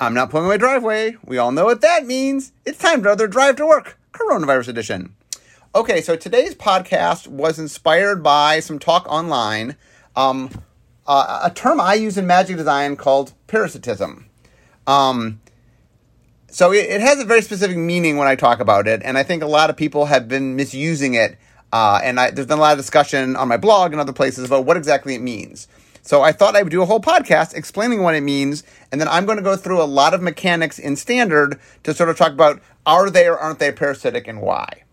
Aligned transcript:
I'm 0.00 0.14
not 0.14 0.30
pulling 0.30 0.46
my 0.46 0.56
driveway. 0.56 1.16
We 1.24 1.38
all 1.38 1.50
know 1.50 1.64
what 1.64 1.80
that 1.80 2.06
means. 2.06 2.52
It's 2.64 2.78
time 2.78 3.02
for 3.02 3.08
another 3.08 3.26
drive 3.26 3.56
to 3.56 3.66
work, 3.66 3.98
coronavirus 4.12 4.68
edition. 4.68 5.16
Okay, 5.74 6.00
so 6.00 6.14
today's 6.14 6.54
podcast 6.54 7.26
was 7.26 7.58
inspired 7.58 8.22
by 8.22 8.60
some 8.60 8.78
talk 8.78 9.06
online, 9.08 9.76
um, 10.14 10.50
uh, 11.06 11.40
a 11.42 11.50
term 11.50 11.80
I 11.80 11.94
use 11.94 12.16
in 12.16 12.28
magic 12.28 12.56
design 12.56 12.94
called 12.94 13.32
parasitism. 13.48 14.26
Um, 14.86 15.40
so 16.48 16.72
it, 16.72 16.86
it, 16.88 17.00
has 17.00 17.20
a 17.20 17.24
very 17.24 17.42
specific 17.42 17.76
meaning 17.76 18.18
when 18.18 18.28
I 18.28 18.36
talk 18.36 18.60
about 18.60 18.86
it, 18.86 19.02
and 19.04 19.18
I 19.18 19.24
think 19.24 19.42
a 19.42 19.46
lot 19.46 19.68
of 19.68 19.76
people 19.76 20.06
have 20.06 20.28
been 20.28 20.54
misusing 20.54 21.14
it. 21.14 21.36
Uh, 21.72 22.00
and 22.02 22.20
I, 22.20 22.30
there's 22.30 22.46
been 22.46 22.58
a 22.58 22.60
lot 22.62 22.72
of 22.72 22.78
discussion 22.78 23.34
on 23.34 23.48
my 23.48 23.56
blog 23.56 23.92
and 23.92 24.00
other 24.00 24.12
places 24.12 24.44
about 24.44 24.64
what 24.64 24.76
exactly 24.76 25.16
it 25.16 25.20
means. 25.20 25.66
So 26.08 26.22
I 26.22 26.32
thought 26.32 26.56
I 26.56 26.62
would 26.62 26.70
do 26.70 26.80
a 26.80 26.86
whole 26.86 27.00
podcast 27.00 27.52
explaining 27.52 28.02
what 28.02 28.14
it 28.14 28.22
means, 28.22 28.64
and 28.90 28.98
then 28.98 29.08
I'm 29.08 29.26
going 29.26 29.36
to 29.36 29.44
go 29.44 29.56
through 29.56 29.82
a 29.82 29.84
lot 29.84 30.14
of 30.14 30.22
mechanics 30.22 30.78
in 30.78 30.96
standard 30.96 31.60
to 31.82 31.92
sort 31.92 32.08
of 32.08 32.16
talk 32.16 32.32
about 32.32 32.62
are 32.86 33.10
they 33.10 33.28
or 33.28 33.36
aren't 33.36 33.58
they 33.58 33.70
parasitic 33.72 34.26
and 34.26 34.40
why. 34.40 34.84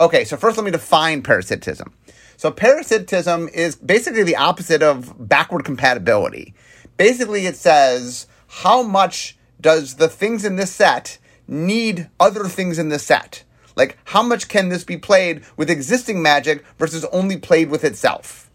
Okay, 0.00 0.24
so 0.24 0.38
first 0.38 0.56
let 0.56 0.64
me 0.64 0.70
define 0.70 1.20
parasitism. 1.20 1.92
So 2.38 2.50
parasitism 2.50 3.50
is 3.50 3.76
basically 3.76 4.22
the 4.22 4.36
opposite 4.36 4.82
of 4.82 5.28
backward 5.28 5.66
compatibility. 5.66 6.54
Basically, 6.96 7.44
it 7.44 7.56
says 7.56 8.26
how 8.48 8.82
much 8.82 9.36
does 9.60 9.96
the 9.96 10.08
things 10.08 10.42
in 10.42 10.56
this 10.56 10.72
set 10.72 11.18
need 11.46 12.08
other 12.18 12.44
things 12.44 12.78
in 12.78 12.88
the 12.88 12.98
set? 12.98 13.44
Like, 13.76 13.98
how 14.04 14.22
much 14.22 14.48
can 14.48 14.70
this 14.70 14.84
be 14.84 14.96
played 14.96 15.44
with 15.58 15.68
existing 15.68 16.22
magic 16.22 16.64
versus 16.78 17.04
only 17.12 17.36
played 17.36 17.68
with 17.68 17.84
itself? 17.84 18.45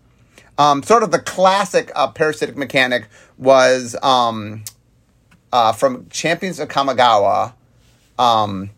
Um, 0.62 0.84
sort 0.84 1.02
of 1.02 1.10
the 1.10 1.18
classic 1.18 1.92
uh, 1.96 2.10
parasitic 2.10 2.56
mechanic 2.56 3.08
was 3.40 3.96
um, 4.04 4.64
uh, 5.52 5.74
from 5.74 6.08
Champions 6.10 6.60
of 6.60 6.68
Kamigawa, 6.68 7.54
um, 8.20 8.70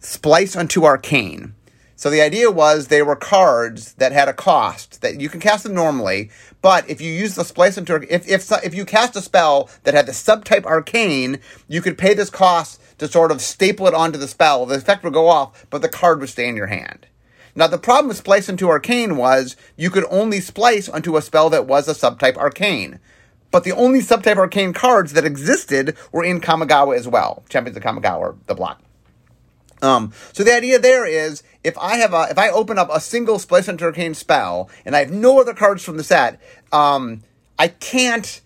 Splice 0.00 0.56
onto 0.56 0.82
Arcane. 0.82 1.54
So 1.94 2.10
the 2.10 2.20
idea 2.20 2.50
was 2.50 2.88
they 2.88 3.02
were 3.02 3.14
cards 3.14 3.92
that 3.94 4.10
had 4.10 4.28
a 4.28 4.32
cost 4.32 5.00
that 5.02 5.20
you 5.20 5.28
can 5.28 5.38
cast 5.38 5.62
them 5.62 5.74
normally, 5.74 6.28
but 6.60 6.90
if 6.90 7.00
you 7.00 7.12
use 7.12 7.36
the 7.36 7.44
splice 7.44 7.78
into 7.78 7.94
if 8.12 8.28
if 8.28 8.50
if 8.64 8.74
you 8.74 8.84
cast 8.84 9.14
a 9.14 9.22
spell 9.22 9.70
that 9.84 9.94
had 9.94 10.06
the 10.06 10.12
subtype 10.12 10.64
arcane, 10.64 11.38
you 11.68 11.80
could 11.80 11.96
pay 11.96 12.14
this 12.14 12.30
cost 12.30 12.80
to 12.98 13.06
sort 13.06 13.30
of 13.30 13.40
staple 13.40 13.86
it 13.86 13.94
onto 13.94 14.18
the 14.18 14.26
spell. 14.26 14.66
The 14.66 14.74
effect 14.74 15.04
would 15.04 15.12
go 15.12 15.28
off, 15.28 15.66
but 15.70 15.82
the 15.82 15.88
card 15.88 16.18
would 16.18 16.30
stay 16.30 16.48
in 16.48 16.56
your 16.56 16.66
hand. 16.66 17.06
Now, 17.54 17.66
the 17.66 17.78
problem 17.78 18.08
with 18.08 18.16
Splice 18.16 18.48
into 18.48 18.68
Arcane 18.68 19.16
was 19.16 19.56
you 19.76 19.90
could 19.90 20.06
only 20.10 20.40
splice 20.40 20.88
onto 20.88 21.16
a 21.16 21.22
spell 21.22 21.50
that 21.50 21.66
was 21.66 21.86
a 21.86 21.92
subtype 21.92 22.36
Arcane. 22.36 22.98
But 23.50 23.64
the 23.64 23.72
only 23.72 24.00
subtype 24.00 24.38
Arcane 24.38 24.72
cards 24.72 25.12
that 25.12 25.26
existed 25.26 25.96
were 26.10 26.24
in 26.24 26.40
Kamigawa 26.40 26.96
as 26.96 27.06
well. 27.06 27.44
Champions 27.50 27.76
of 27.76 27.82
Kamigawa, 27.82 28.18
or 28.18 28.36
the 28.46 28.54
block. 28.54 28.80
Um, 29.82 30.12
so 30.32 30.44
the 30.44 30.54
idea 30.54 30.78
there 30.78 31.04
is 31.04 31.42
if 31.64 31.76
I 31.76 31.96
have 31.96 32.14
a, 32.14 32.28
if 32.30 32.38
I 32.38 32.48
open 32.48 32.78
up 32.78 32.88
a 32.90 33.00
single 33.00 33.38
Splice 33.38 33.68
into 33.68 33.84
Arcane 33.84 34.14
spell 34.14 34.70
and 34.86 34.96
I 34.96 35.00
have 35.00 35.10
no 35.10 35.40
other 35.40 35.54
cards 35.54 35.84
from 35.84 35.96
the 35.96 36.04
set, 36.04 36.40
um, 36.72 37.22
I 37.58 37.68
can't 37.68 38.40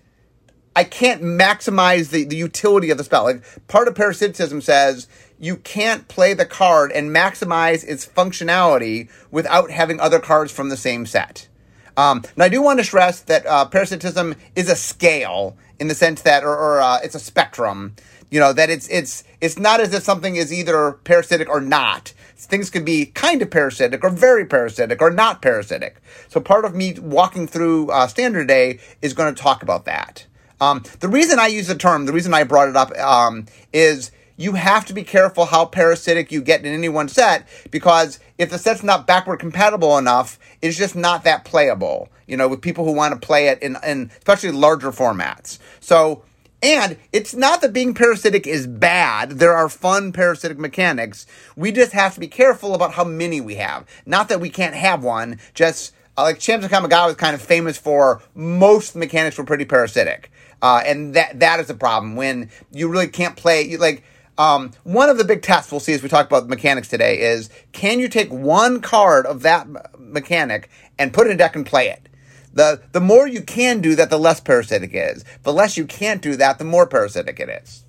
I 0.74 0.84
can't 0.84 1.22
maximize 1.22 2.10
the, 2.10 2.24
the 2.24 2.36
utility 2.36 2.90
of 2.90 2.98
the 2.98 3.04
spell. 3.04 3.24
Like 3.24 3.42
part 3.68 3.88
of 3.88 3.94
parasitism 3.94 4.60
says 4.60 5.08
you 5.38 5.56
can't 5.56 6.08
play 6.08 6.34
the 6.34 6.46
card 6.46 6.92
and 6.92 7.10
maximize 7.10 7.84
its 7.84 8.06
functionality 8.06 9.08
without 9.30 9.70
having 9.70 10.00
other 10.00 10.18
cards 10.18 10.52
from 10.52 10.68
the 10.68 10.76
same 10.76 11.06
set. 11.06 11.48
Um, 11.96 12.22
and 12.34 12.42
I 12.42 12.48
do 12.48 12.62
want 12.62 12.78
to 12.78 12.84
stress 12.84 13.20
that 13.22 13.46
uh, 13.46 13.64
parasitism 13.66 14.34
is 14.54 14.68
a 14.68 14.76
scale 14.76 15.56
in 15.78 15.88
the 15.88 15.94
sense 15.94 16.22
that, 16.22 16.44
or, 16.44 16.56
or 16.56 16.80
uh, 16.80 16.98
it's 17.02 17.14
a 17.14 17.20
spectrum. 17.20 17.94
You 18.28 18.40
know 18.40 18.52
that 18.52 18.70
it's 18.70 18.88
it's 18.88 19.22
it's 19.40 19.56
not 19.56 19.80
as 19.80 19.94
if 19.94 20.02
something 20.02 20.34
is 20.34 20.52
either 20.52 20.92
parasitic 21.04 21.48
or 21.48 21.60
not. 21.60 22.12
Things 22.36 22.70
can 22.70 22.84
be 22.84 23.06
kind 23.06 23.40
of 23.40 23.50
parasitic 23.50 24.02
or 24.02 24.10
very 24.10 24.44
parasitic 24.44 25.00
or 25.00 25.10
not 25.10 25.40
parasitic. 25.40 25.98
So 26.28 26.40
part 26.40 26.64
of 26.64 26.74
me 26.74 26.98
walking 26.98 27.46
through 27.46 27.90
uh, 27.90 28.08
standard 28.08 28.48
day 28.48 28.80
is 29.00 29.14
going 29.14 29.32
to 29.32 29.40
talk 29.40 29.62
about 29.62 29.84
that. 29.84 30.26
Um, 30.60 30.82
the 31.00 31.08
reason 31.08 31.38
I 31.38 31.46
use 31.46 31.68
the 31.68 31.76
term, 31.76 32.06
the 32.06 32.12
reason 32.12 32.34
I 32.34 32.42
brought 32.42 32.68
it 32.68 32.76
up, 32.76 32.90
um, 32.98 33.46
is 33.72 34.10
you 34.36 34.52
have 34.52 34.84
to 34.86 34.92
be 34.92 35.02
careful 35.02 35.46
how 35.46 35.64
parasitic 35.64 36.30
you 36.30 36.42
get 36.42 36.64
in 36.64 36.72
any 36.72 36.88
one 36.88 37.08
set 37.08 37.46
because 37.70 38.20
if 38.38 38.50
the 38.50 38.58
set's 38.58 38.82
not 38.82 39.06
backward 39.06 39.38
compatible 39.38 39.96
enough, 39.98 40.38
it's 40.60 40.76
just 40.76 40.94
not 40.94 41.24
that 41.24 41.44
playable. 41.44 42.08
You 42.26 42.36
know, 42.36 42.48
with 42.48 42.60
people 42.60 42.84
who 42.84 42.92
want 42.92 43.14
to 43.14 43.24
play 43.24 43.48
it 43.48 43.62
in, 43.62 43.76
in 43.86 44.10
especially 44.18 44.50
larger 44.50 44.90
formats. 44.90 45.58
So, 45.78 46.24
and 46.60 46.98
it's 47.12 47.34
not 47.34 47.60
that 47.60 47.72
being 47.72 47.94
parasitic 47.94 48.46
is 48.46 48.66
bad. 48.66 49.32
There 49.32 49.52
are 49.52 49.68
fun 49.68 50.12
parasitic 50.12 50.58
mechanics. 50.58 51.26
We 51.54 51.70
just 51.70 51.92
have 51.92 52.14
to 52.14 52.20
be 52.20 52.26
careful 52.26 52.74
about 52.74 52.94
how 52.94 53.04
many 53.04 53.40
we 53.40 53.54
have. 53.56 53.86
Not 54.04 54.28
that 54.28 54.40
we 54.40 54.50
can't 54.50 54.74
have 54.74 55.04
one, 55.04 55.38
just 55.54 55.94
uh, 56.18 56.22
like 56.22 56.38
Champions 56.38 56.72
of 56.72 56.78
Kamigawa 56.78 57.10
is 57.10 57.16
kind 57.16 57.34
of 57.34 57.42
famous 57.42 57.78
for 57.78 58.22
most 58.34 58.96
mechanics 58.96 59.38
were 59.38 59.44
pretty 59.44 59.64
parasitic. 59.64 60.32
Uh, 60.62 60.82
and 60.84 61.14
that 61.14 61.38
that 61.38 61.60
is 61.60 61.70
a 61.70 61.74
problem 61.74 62.16
when 62.16 62.50
you 62.72 62.88
really 62.88 63.08
can't 63.08 63.36
play. 63.36 63.62
You 63.62 63.78
like 63.78 64.02
um, 64.38 64.72
one 64.84 65.08
of 65.08 65.18
the 65.18 65.24
big 65.24 65.42
tests 65.42 65.70
we'll 65.70 65.80
see 65.80 65.94
as 65.94 66.02
we 66.02 66.08
talk 66.08 66.26
about 66.26 66.48
mechanics 66.48 66.88
today 66.88 67.20
is 67.20 67.48
can 67.72 67.98
you 67.98 68.08
take 68.08 68.30
one 68.30 68.80
card 68.80 69.26
of 69.26 69.42
that 69.42 69.66
mechanic 69.98 70.68
and 70.98 71.12
put 71.12 71.26
it 71.26 71.30
in 71.30 71.36
a 71.36 71.38
deck 71.38 71.56
and 71.56 71.64
play 71.64 71.88
it? 71.88 72.08
The, 72.52 72.82
the 72.92 73.00
more 73.00 73.26
you 73.26 73.42
can 73.42 73.80
do 73.80 73.94
that, 73.96 74.08
the 74.08 74.18
less 74.18 74.40
parasitic 74.40 74.94
it 74.94 75.16
is. 75.16 75.24
The 75.42 75.52
less 75.52 75.76
you 75.76 75.84
can't 75.84 76.22
do 76.22 76.36
that, 76.36 76.58
the 76.58 76.64
more 76.64 76.86
parasitic 76.86 77.38
it 77.38 77.48
is. 77.48 77.84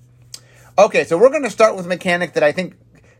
Okay, 0.78 1.04
so 1.04 1.16
we're 1.16 1.30
going 1.30 1.42
to 1.42 1.50
start 1.50 1.74
with 1.74 1.86
a 1.86 1.88
mechanic 1.88 2.34
that 2.34 2.42
I 2.42 2.52
think 2.52 2.76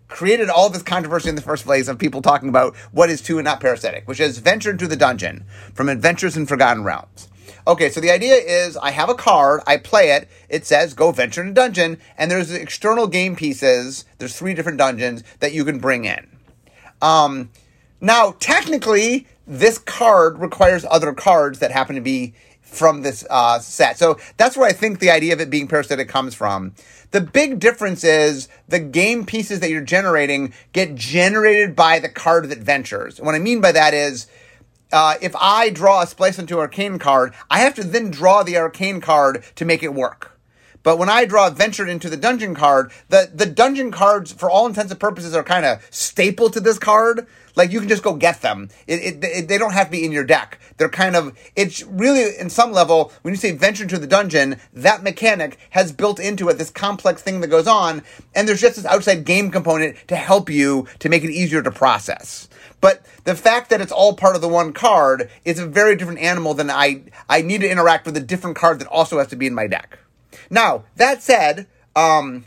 created 0.08 0.48
all 0.48 0.68
this 0.70 0.82
controversy 0.82 1.28
in 1.28 1.34
the 1.34 1.42
first 1.42 1.64
place 1.64 1.88
of 1.88 1.98
people 1.98 2.22
talking 2.22 2.48
about 2.48 2.76
what 2.92 3.10
is 3.10 3.20
to 3.22 3.38
and 3.38 3.44
not 3.44 3.60
parasitic, 3.60 4.06
which 4.08 4.20
is 4.20 4.38
Venture 4.38 4.70
into 4.70 4.86
the 4.86 4.96
Dungeon 4.96 5.44
from 5.74 5.88
Adventures 5.88 6.36
in 6.36 6.46
Forgotten 6.46 6.84
Realms. 6.84 7.28
Okay, 7.66 7.90
so 7.90 8.00
the 8.00 8.10
idea 8.10 8.34
is 8.34 8.76
I 8.76 8.90
have 8.90 9.08
a 9.08 9.14
card, 9.14 9.60
I 9.66 9.76
play 9.76 10.10
it, 10.10 10.28
it 10.48 10.66
says 10.66 10.94
go 10.94 11.12
venture 11.12 11.42
in 11.42 11.48
a 11.48 11.52
dungeon, 11.54 11.98
and 12.16 12.30
there's 12.30 12.50
external 12.50 13.06
game 13.06 13.36
pieces, 13.36 14.04
there's 14.18 14.36
three 14.36 14.54
different 14.54 14.78
dungeons 14.78 15.24
that 15.40 15.52
you 15.52 15.64
can 15.64 15.78
bring 15.78 16.04
in. 16.04 16.28
Um, 17.00 17.50
now, 18.00 18.34
technically, 18.38 19.26
this 19.46 19.78
card 19.78 20.38
requires 20.38 20.84
other 20.90 21.12
cards 21.12 21.58
that 21.58 21.72
happen 21.72 21.94
to 21.96 22.00
be 22.00 22.34
from 22.60 23.02
this 23.02 23.24
uh, 23.30 23.58
set. 23.58 23.98
So 23.98 24.18
that's 24.36 24.56
where 24.56 24.68
I 24.68 24.72
think 24.72 24.98
the 24.98 25.10
idea 25.10 25.32
of 25.32 25.40
it 25.40 25.50
being 25.50 25.66
parasitic 25.66 26.08
comes 26.08 26.34
from. 26.34 26.74
The 27.10 27.22
big 27.22 27.58
difference 27.58 28.04
is 28.04 28.48
the 28.68 28.78
game 28.78 29.24
pieces 29.24 29.60
that 29.60 29.70
you're 29.70 29.80
generating 29.80 30.52
get 30.74 30.94
generated 30.94 31.74
by 31.74 31.98
the 31.98 32.10
card 32.10 32.50
that 32.50 32.58
ventures. 32.58 33.18
What 33.20 33.34
I 33.34 33.38
mean 33.38 33.62
by 33.62 33.72
that 33.72 33.94
is 33.94 34.26
uh, 34.92 35.16
if 35.20 35.34
I 35.36 35.70
draw 35.70 36.02
a 36.02 36.06
splice 36.06 36.38
into 36.38 36.58
arcane 36.58 36.98
card, 36.98 37.34
I 37.50 37.60
have 37.60 37.74
to 37.74 37.84
then 37.84 38.10
draw 38.10 38.42
the 38.42 38.56
arcane 38.56 39.00
card 39.00 39.44
to 39.56 39.64
make 39.64 39.82
it 39.82 39.94
work. 39.94 40.37
But 40.82 40.98
when 40.98 41.08
I 41.08 41.24
draw 41.24 41.50
ventured 41.50 41.88
into 41.88 42.08
the 42.08 42.16
dungeon 42.16 42.54
card, 42.54 42.92
the, 43.08 43.30
the 43.34 43.46
dungeon 43.46 43.90
cards, 43.90 44.32
for 44.32 44.48
all 44.48 44.66
intents 44.66 44.90
and 44.90 45.00
purposes, 45.00 45.34
are 45.34 45.42
kind 45.42 45.64
of 45.64 45.86
staple 45.90 46.50
to 46.50 46.60
this 46.60 46.78
card. 46.78 47.26
Like 47.56 47.72
you 47.72 47.80
can 47.80 47.88
just 47.88 48.04
go 48.04 48.14
get 48.14 48.40
them. 48.40 48.68
It, 48.86 49.00
it, 49.00 49.24
it, 49.24 49.48
they 49.48 49.58
don't 49.58 49.72
have 49.72 49.88
to 49.88 49.90
be 49.90 50.04
in 50.04 50.12
your 50.12 50.22
deck. 50.24 50.60
They're 50.76 50.88
kind 50.88 51.16
of, 51.16 51.36
it's 51.56 51.82
really, 51.82 52.36
in 52.38 52.50
some 52.50 52.70
level, 52.70 53.12
when 53.22 53.34
you 53.34 53.38
say 53.38 53.50
venture 53.50 53.82
into 53.82 53.98
the 53.98 54.06
dungeon, 54.06 54.60
that 54.72 55.02
mechanic 55.02 55.58
has 55.70 55.90
built 55.90 56.20
into 56.20 56.48
it 56.48 56.54
this 56.54 56.70
complex 56.70 57.20
thing 57.20 57.40
that 57.40 57.48
goes 57.48 57.66
on. 57.66 58.04
And 58.34 58.46
there's 58.46 58.60
just 58.60 58.76
this 58.76 58.86
outside 58.86 59.24
game 59.24 59.50
component 59.50 59.96
to 60.06 60.14
help 60.14 60.48
you 60.48 60.86
to 61.00 61.08
make 61.08 61.24
it 61.24 61.30
easier 61.30 61.62
to 61.62 61.70
process. 61.72 62.48
But 62.80 63.04
the 63.24 63.34
fact 63.34 63.70
that 63.70 63.80
it's 63.80 63.90
all 63.90 64.14
part 64.14 64.36
of 64.36 64.40
the 64.40 64.48
one 64.48 64.72
card 64.72 65.28
is 65.44 65.58
a 65.58 65.66
very 65.66 65.96
different 65.96 66.20
animal 66.20 66.54
than 66.54 66.70
I, 66.70 67.02
I 67.28 67.42
need 67.42 67.62
to 67.62 67.70
interact 67.70 68.06
with 68.06 68.16
a 68.16 68.20
different 68.20 68.56
card 68.56 68.78
that 68.78 68.86
also 68.86 69.18
has 69.18 69.26
to 69.28 69.36
be 69.36 69.48
in 69.48 69.54
my 69.54 69.66
deck. 69.66 69.98
Now, 70.50 70.84
that 70.96 71.22
said, 71.22 71.66
um, 71.94 72.44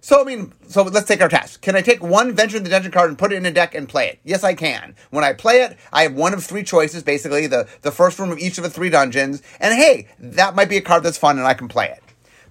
so 0.00 0.20
I 0.20 0.24
mean, 0.24 0.52
so 0.68 0.82
let's 0.82 1.08
take 1.08 1.22
our 1.22 1.28
test. 1.28 1.62
Can 1.62 1.76
I 1.76 1.80
take 1.80 2.02
one 2.02 2.34
Venture 2.34 2.58
in 2.58 2.62
the 2.62 2.68
Dungeon 2.68 2.92
card 2.92 3.08
and 3.08 3.18
put 3.18 3.32
it 3.32 3.36
in 3.36 3.46
a 3.46 3.50
deck 3.50 3.74
and 3.74 3.88
play 3.88 4.08
it? 4.08 4.18
Yes, 4.22 4.44
I 4.44 4.54
can. 4.54 4.94
When 5.10 5.24
I 5.24 5.32
play 5.32 5.62
it, 5.62 5.78
I 5.92 6.02
have 6.02 6.12
one 6.12 6.34
of 6.34 6.44
three 6.44 6.62
choices, 6.62 7.02
basically 7.02 7.46
the 7.46 7.66
the 7.80 7.90
first 7.90 8.18
room 8.18 8.30
of 8.30 8.38
each 8.38 8.58
of 8.58 8.64
the 8.64 8.70
three 8.70 8.90
dungeons, 8.90 9.42
and 9.60 9.74
hey, 9.74 10.08
that 10.18 10.54
might 10.54 10.68
be 10.68 10.76
a 10.76 10.82
card 10.82 11.04
that's 11.04 11.16
fun 11.16 11.38
and 11.38 11.46
I 11.46 11.54
can 11.54 11.68
play 11.68 11.88
it. 11.88 12.02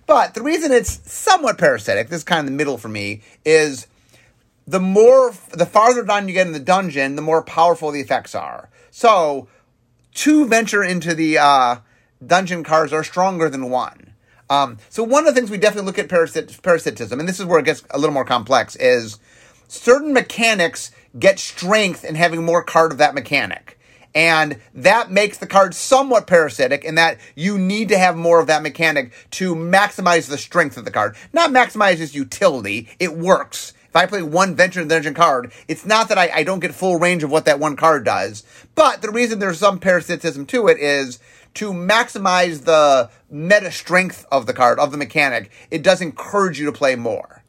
But 0.08 0.34
the 0.34 0.42
reason 0.42 0.72
it's 0.72 1.00
somewhat 1.12 1.58
parasitic, 1.58 2.10
this 2.10 2.22
is 2.22 2.24
kind 2.24 2.40
of 2.40 2.46
the 2.46 2.58
middle 2.58 2.80
for 2.80 2.90
me, 2.90 3.22
is 3.46 3.86
the 4.66 4.80
more 4.80 5.34
the 5.52 5.66
farther 5.68 6.04
down 6.04 6.28
you 6.28 6.34
get 6.34 6.48
in 6.48 6.54
the 6.54 6.60
dungeon, 6.60 7.16
the 7.16 7.22
more 7.22 7.44
powerful 7.44 7.92
the 7.92 8.02
effects 8.02 8.34
are. 8.34 8.70
So, 8.92 9.48
two 10.14 10.48
venture 10.48 10.84
into 10.84 11.14
the 11.14 11.38
uh, 11.38 11.76
dungeon 12.26 12.64
cards 12.64 12.94
are 12.94 13.04
stronger 13.04 13.50
than 13.50 13.70
one. 13.70 14.13
Um, 14.54 14.78
so 14.90 15.04
one 15.04 15.26
of 15.26 15.34
the 15.34 15.40
things 15.40 15.50
we 15.50 15.58
definitely 15.58 15.88
look 15.88 15.98
at 15.98 16.10
parasit- 16.10 16.62
parasitism, 16.62 17.20
and 17.20 17.28
this 17.28 17.40
is 17.40 17.46
where 17.48 17.58
it 17.58 17.66
gets 17.66 17.84
a 17.90 17.98
little 17.98 18.14
more 18.14 18.24
complex, 18.24 18.76
is 18.76 19.18
certain 19.68 20.14
mechanics 20.14 20.92
get 21.18 21.40
strength 21.40 22.06
in 22.06 22.14
having 22.14 22.46
more 22.46 22.64
card 22.64 22.92
of 22.92 23.00
that 23.00 23.16
mechanic. 23.16 23.80
And 24.14 24.60
that 24.76 25.10
makes 25.10 25.40
the 25.40 25.48
card 25.48 25.74
somewhat 25.74 26.28
parasitic 26.28 26.84
in 26.84 26.94
that 26.96 27.18
you 27.36 27.58
need 27.58 27.90
to 27.90 27.98
have 27.98 28.16
more 28.16 28.40
of 28.40 28.46
that 28.46 28.62
mechanic 28.62 29.12
to 29.32 29.56
maximize 29.56 30.30
the 30.30 30.38
strength 30.38 30.78
of 30.78 30.86
the 30.86 30.92
card. 30.92 31.16
Not 31.34 31.50
maximize 31.50 32.00
its 32.00 32.14
utility, 32.14 32.90
it 33.00 33.18
works. 33.18 33.74
If 33.90 33.96
I 33.96 34.06
play 34.06 34.22
one 34.22 34.56
Venture 34.56 34.82
in 34.82 34.88
the 34.88 34.96
Dungeon 34.96 35.16
card, 35.16 35.52
it's 35.68 35.86
not 35.86 36.10
that 36.10 36.20
I, 36.20 36.30
I 36.34 36.44
don't 36.44 36.60
get 36.60 36.76
full 36.76 37.00
range 37.00 37.24
of 37.24 37.32
what 37.32 37.46
that 37.46 37.60
one 37.60 37.76
card 37.76 38.06
does. 38.06 38.44
But 38.76 39.02
the 39.02 39.12
reason 39.12 39.40
there's 39.40 39.60
some 39.60 39.80
parasitism 39.80 40.46
to 40.48 40.68
it 40.68 40.78
is 40.80 41.20
to 41.56 41.72
maximize 41.72 42.66
the 42.66 43.10
meta 43.30 43.72
strength 43.72 44.26
of 44.32 44.46
the 44.46 44.54
card, 44.54 44.80
of 44.80 44.92
the 44.92 44.98
mechanic, 44.98 45.52
it 45.70 45.84
does 45.84 46.02
encourage 46.02 46.60
you 46.60 46.66
to 46.66 46.72
play 46.72 46.96
more. 46.96 47.44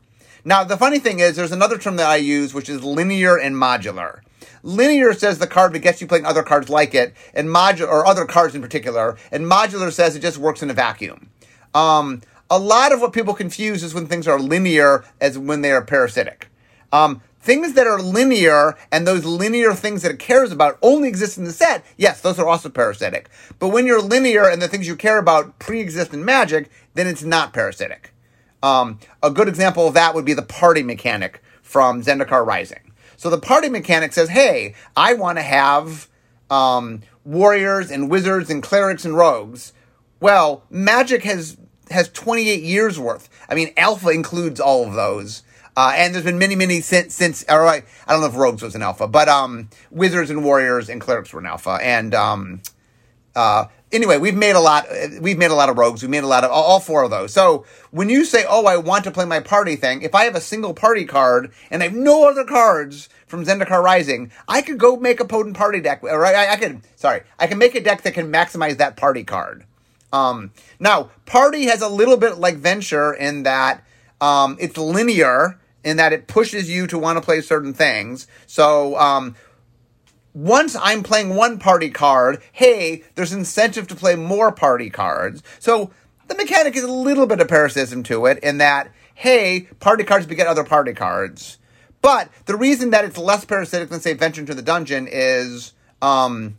Now, 0.44 0.62
the 0.62 0.76
funny 0.76 0.98
thing 0.98 1.20
is, 1.20 1.36
there's 1.36 1.52
another 1.52 1.78
term 1.78 1.96
that 1.96 2.08
I 2.08 2.16
use, 2.16 2.52
which 2.52 2.68
is 2.68 2.84
linear 2.84 3.38
and 3.38 3.54
modular. 3.56 4.20
Linear 4.62 5.14
says 5.14 5.38
the 5.38 5.46
card 5.46 5.80
gets 5.80 6.00
you 6.00 6.06
playing 6.06 6.26
other 6.26 6.42
cards 6.42 6.68
like 6.68 6.94
it, 6.94 7.14
and 7.32 7.48
modular, 7.48 7.88
or 7.88 8.06
other 8.06 8.26
cards 8.26 8.54
in 8.54 8.60
particular, 8.60 9.16
and 9.32 9.46
modular 9.46 9.90
says 9.90 10.14
it 10.14 10.20
just 10.20 10.38
works 10.38 10.62
in 10.62 10.70
a 10.70 10.74
vacuum. 10.74 11.30
Um, 11.72 12.20
a 12.50 12.58
lot 12.58 12.92
of 12.92 13.00
what 13.00 13.14
people 13.14 13.34
confuse 13.34 13.82
is 13.82 13.94
when 13.94 14.06
things 14.06 14.28
are 14.28 14.38
linear 14.38 15.04
as 15.20 15.38
when 15.38 15.62
they 15.62 15.72
are 15.72 15.82
parasitic. 15.82 16.48
Um, 16.92 17.22
things 17.44 17.74
that 17.74 17.86
are 17.86 18.00
linear 18.00 18.74
and 18.90 19.06
those 19.06 19.26
linear 19.26 19.74
things 19.74 20.00
that 20.00 20.10
it 20.10 20.18
cares 20.18 20.50
about 20.50 20.78
only 20.80 21.08
exist 21.08 21.36
in 21.36 21.44
the 21.44 21.52
set, 21.52 21.84
yes, 21.98 22.22
those 22.22 22.38
are 22.38 22.48
also 22.48 22.70
parasitic. 22.70 23.28
But 23.58 23.68
when 23.68 23.84
you're 23.84 24.00
linear 24.00 24.48
and 24.48 24.62
the 24.62 24.68
things 24.68 24.88
you 24.88 24.96
care 24.96 25.18
about 25.18 25.58
pre-exist 25.58 26.14
in 26.14 26.24
magic, 26.24 26.70
then 26.94 27.06
it's 27.06 27.22
not 27.22 27.52
parasitic. 27.52 28.14
Um, 28.62 28.98
a 29.22 29.30
good 29.30 29.46
example 29.46 29.86
of 29.86 29.92
that 29.92 30.14
would 30.14 30.24
be 30.24 30.32
the 30.32 30.40
party 30.40 30.82
mechanic 30.82 31.42
from 31.60 32.02
Zendikar 32.02 32.46
Rising. 32.46 32.92
So 33.18 33.28
the 33.28 33.38
party 33.38 33.68
mechanic 33.68 34.14
says, 34.14 34.30
hey, 34.30 34.74
I 34.96 35.12
want 35.12 35.36
to 35.36 35.42
have 35.42 36.08
um, 36.48 37.02
warriors 37.24 37.90
and 37.90 38.10
wizards 38.10 38.48
and 38.48 38.62
clerics 38.62 39.04
and 39.04 39.18
rogues. 39.18 39.74
Well, 40.18 40.64
magic 40.70 41.24
has 41.24 41.58
has 41.90 42.08
28 42.08 42.62
years 42.62 42.98
worth. 42.98 43.28
I 43.50 43.54
mean, 43.54 43.74
alpha 43.76 44.08
includes 44.08 44.58
all 44.58 44.86
of 44.86 44.94
those. 44.94 45.42
Uh, 45.76 45.92
and 45.96 46.14
there's 46.14 46.24
been 46.24 46.38
many, 46.38 46.54
many 46.54 46.80
since, 46.80 47.14
since, 47.14 47.44
or 47.48 47.66
I, 47.66 47.82
I 48.06 48.12
don't 48.12 48.20
know 48.20 48.28
if 48.28 48.36
Rogues 48.36 48.62
was 48.62 48.74
an 48.74 48.82
alpha, 48.82 49.08
but, 49.08 49.28
um, 49.28 49.68
Wizards 49.90 50.30
and 50.30 50.44
Warriors 50.44 50.88
and 50.88 51.00
Clerics 51.00 51.32
were 51.32 51.40
an 51.40 51.46
alpha. 51.46 51.78
And, 51.82 52.14
um, 52.14 52.62
uh, 53.34 53.66
anyway, 53.90 54.18
we've 54.18 54.36
made 54.36 54.54
a 54.54 54.60
lot, 54.60 54.86
we've 55.20 55.36
made 55.36 55.50
a 55.50 55.54
lot 55.54 55.68
of 55.68 55.76
Rogues. 55.76 56.02
We 56.02 56.08
made 56.08 56.22
a 56.22 56.28
lot 56.28 56.44
of, 56.44 56.52
all 56.52 56.78
four 56.78 57.02
of 57.02 57.10
those. 57.10 57.32
So 57.32 57.66
when 57.90 58.08
you 58.08 58.24
say, 58.24 58.44
oh, 58.48 58.66
I 58.66 58.76
want 58.76 59.02
to 59.04 59.10
play 59.10 59.24
my 59.24 59.40
party 59.40 59.74
thing, 59.74 60.02
if 60.02 60.14
I 60.14 60.24
have 60.24 60.36
a 60.36 60.40
single 60.40 60.74
party 60.74 61.04
card 61.04 61.52
and 61.70 61.82
I 61.82 61.86
have 61.86 61.96
no 61.96 62.28
other 62.28 62.44
cards 62.44 63.08
from 63.26 63.44
Zendikar 63.44 63.82
Rising, 63.82 64.30
I 64.46 64.62
could 64.62 64.78
go 64.78 64.96
make 64.96 65.18
a 65.18 65.24
potent 65.24 65.56
party 65.56 65.80
deck, 65.80 66.04
or 66.04 66.24
I, 66.24 66.52
I 66.52 66.56
could, 66.56 66.82
sorry, 66.94 67.22
I 67.38 67.48
can 67.48 67.58
make 67.58 67.74
a 67.74 67.80
deck 67.80 68.02
that 68.02 68.14
can 68.14 68.30
maximize 68.32 68.76
that 68.76 68.96
party 68.96 69.24
card. 69.24 69.64
Um, 70.12 70.52
now, 70.78 71.10
Party 71.26 71.64
has 71.64 71.82
a 71.82 71.88
little 71.88 72.16
bit 72.16 72.38
like 72.38 72.54
Venture 72.54 73.12
in 73.12 73.42
that 73.42 73.82
um, 74.20 74.56
it's 74.60 74.78
linear 74.78 75.58
in 75.84 75.98
that 75.98 76.12
it 76.12 76.26
pushes 76.26 76.70
you 76.70 76.86
to 76.88 76.98
want 76.98 77.16
to 77.18 77.22
play 77.22 77.40
certain 77.40 77.74
things. 77.74 78.26
So, 78.46 78.98
um, 78.98 79.36
once 80.34 80.76
I'm 80.80 81.04
playing 81.04 81.36
one 81.36 81.58
party 81.58 81.90
card, 81.90 82.42
hey, 82.50 83.04
there's 83.14 83.32
incentive 83.32 83.86
to 83.88 83.94
play 83.94 84.16
more 84.16 84.50
party 84.50 84.90
cards. 84.90 85.44
So 85.60 85.92
the 86.26 86.34
mechanic 86.34 86.74
is 86.74 86.82
a 86.82 86.90
little 86.90 87.26
bit 87.26 87.40
of 87.40 87.46
parasitism 87.46 88.02
to 88.04 88.26
it 88.26 88.40
in 88.42 88.58
that, 88.58 88.90
hey, 89.14 89.68
party 89.78 90.02
cards 90.02 90.26
beget 90.26 90.48
other 90.48 90.64
party 90.64 90.92
cards. 90.92 91.58
But 92.02 92.30
the 92.46 92.56
reason 92.56 92.90
that 92.90 93.04
it's 93.04 93.16
less 93.16 93.44
parasitic 93.44 93.88
than, 93.88 94.00
say, 94.00 94.12
Venture 94.12 94.40
into 94.40 94.54
the 94.54 94.60
Dungeon 94.60 95.08
is 95.10 95.72
um, 96.02 96.56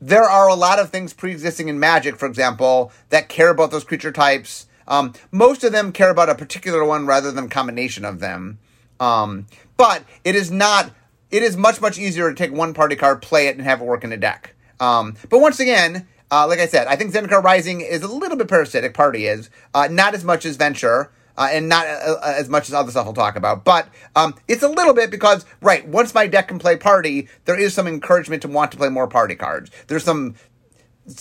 there 0.00 0.24
are 0.24 0.48
a 0.48 0.54
lot 0.54 0.78
of 0.78 0.90
things 0.90 1.14
pre-existing 1.14 1.68
in 1.68 1.78
Magic, 1.78 2.16
for 2.16 2.26
example, 2.26 2.92
that 3.10 3.28
care 3.28 3.50
about 3.50 3.70
those 3.70 3.84
creature 3.84 4.12
types 4.12 4.66
um, 4.90 5.14
most 5.30 5.64
of 5.64 5.72
them 5.72 5.92
care 5.92 6.10
about 6.10 6.28
a 6.28 6.34
particular 6.34 6.84
one 6.84 7.06
rather 7.06 7.32
than 7.32 7.48
combination 7.48 8.04
of 8.04 8.20
them. 8.20 8.58
Um, 8.98 9.46
but 9.78 10.04
it 10.24 10.34
is 10.34 10.50
not. 10.50 10.90
It 11.30 11.42
is 11.42 11.56
much 11.56 11.80
much 11.80 11.98
easier 11.98 12.28
to 12.28 12.34
take 12.34 12.52
one 12.52 12.74
party 12.74 12.96
card, 12.96 13.22
play 13.22 13.46
it, 13.46 13.56
and 13.56 13.64
have 13.64 13.80
it 13.80 13.84
work 13.84 14.04
in 14.04 14.12
a 14.12 14.16
deck. 14.16 14.54
Um, 14.80 15.16
but 15.30 15.40
once 15.40 15.60
again, 15.60 16.08
uh, 16.30 16.46
like 16.46 16.58
I 16.58 16.66
said, 16.66 16.86
I 16.88 16.96
think 16.96 17.12
Zendikar 17.12 17.42
Rising 17.42 17.80
is 17.80 18.02
a 18.02 18.08
little 18.08 18.36
bit 18.36 18.48
parasitic. 18.48 18.92
Party 18.92 19.26
is 19.26 19.48
uh, 19.72 19.88
not 19.90 20.14
as 20.14 20.24
much 20.24 20.44
as 20.44 20.56
Venture. 20.56 21.10
Uh, 21.38 21.48
and 21.52 21.70
not 21.70 21.86
uh, 21.86 22.16
uh, 22.20 22.34
as 22.36 22.50
much 22.50 22.68
as 22.68 22.74
other 22.74 22.90
stuff 22.90 23.06
we'll 23.06 23.14
talk 23.14 23.34
about. 23.34 23.64
But 23.64 23.88
um, 24.14 24.34
it's 24.46 24.62
a 24.62 24.68
little 24.68 24.92
bit 24.92 25.10
because, 25.10 25.46
right, 25.62 25.86
once 25.88 26.12
my 26.12 26.26
deck 26.26 26.48
can 26.48 26.58
play 26.58 26.76
party, 26.76 27.28
there 27.46 27.58
is 27.58 27.72
some 27.72 27.86
encouragement 27.86 28.42
to 28.42 28.48
want 28.48 28.72
to 28.72 28.76
play 28.76 28.90
more 28.90 29.06
party 29.06 29.36
cards. 29.36 29.70
There's 29.86 30.04
some 30.04 30.34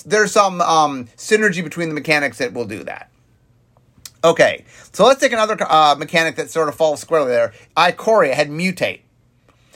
there's 0.06 0.34
some 0.34 0.60
um, 0.60 1.06
synergy 1.16 1.64
between 1.64 1.88
the 1.88 1.96
mechanics 1.96 2.40
that 2.40 2.52
will 2.52 2.66
do 2.66 2.84
that. 2.84 3.10
Okay, 4.24 4.66
so 4.92 5.06
let's 5.06 5.22
take 5.22 5.32
another 5.32 5.56
uh, 5.62 5.96
mechanic 5.98 6.36
that 6.36 6.50
sort 6.50 6.68
of 6.68 6.76
falls 6.76 7.00
squarely 7.00 7.32
there. 7.32 7.54
Ikoria 7.78 8.34
had 8.34 8.50
mutate. 8.50 9.02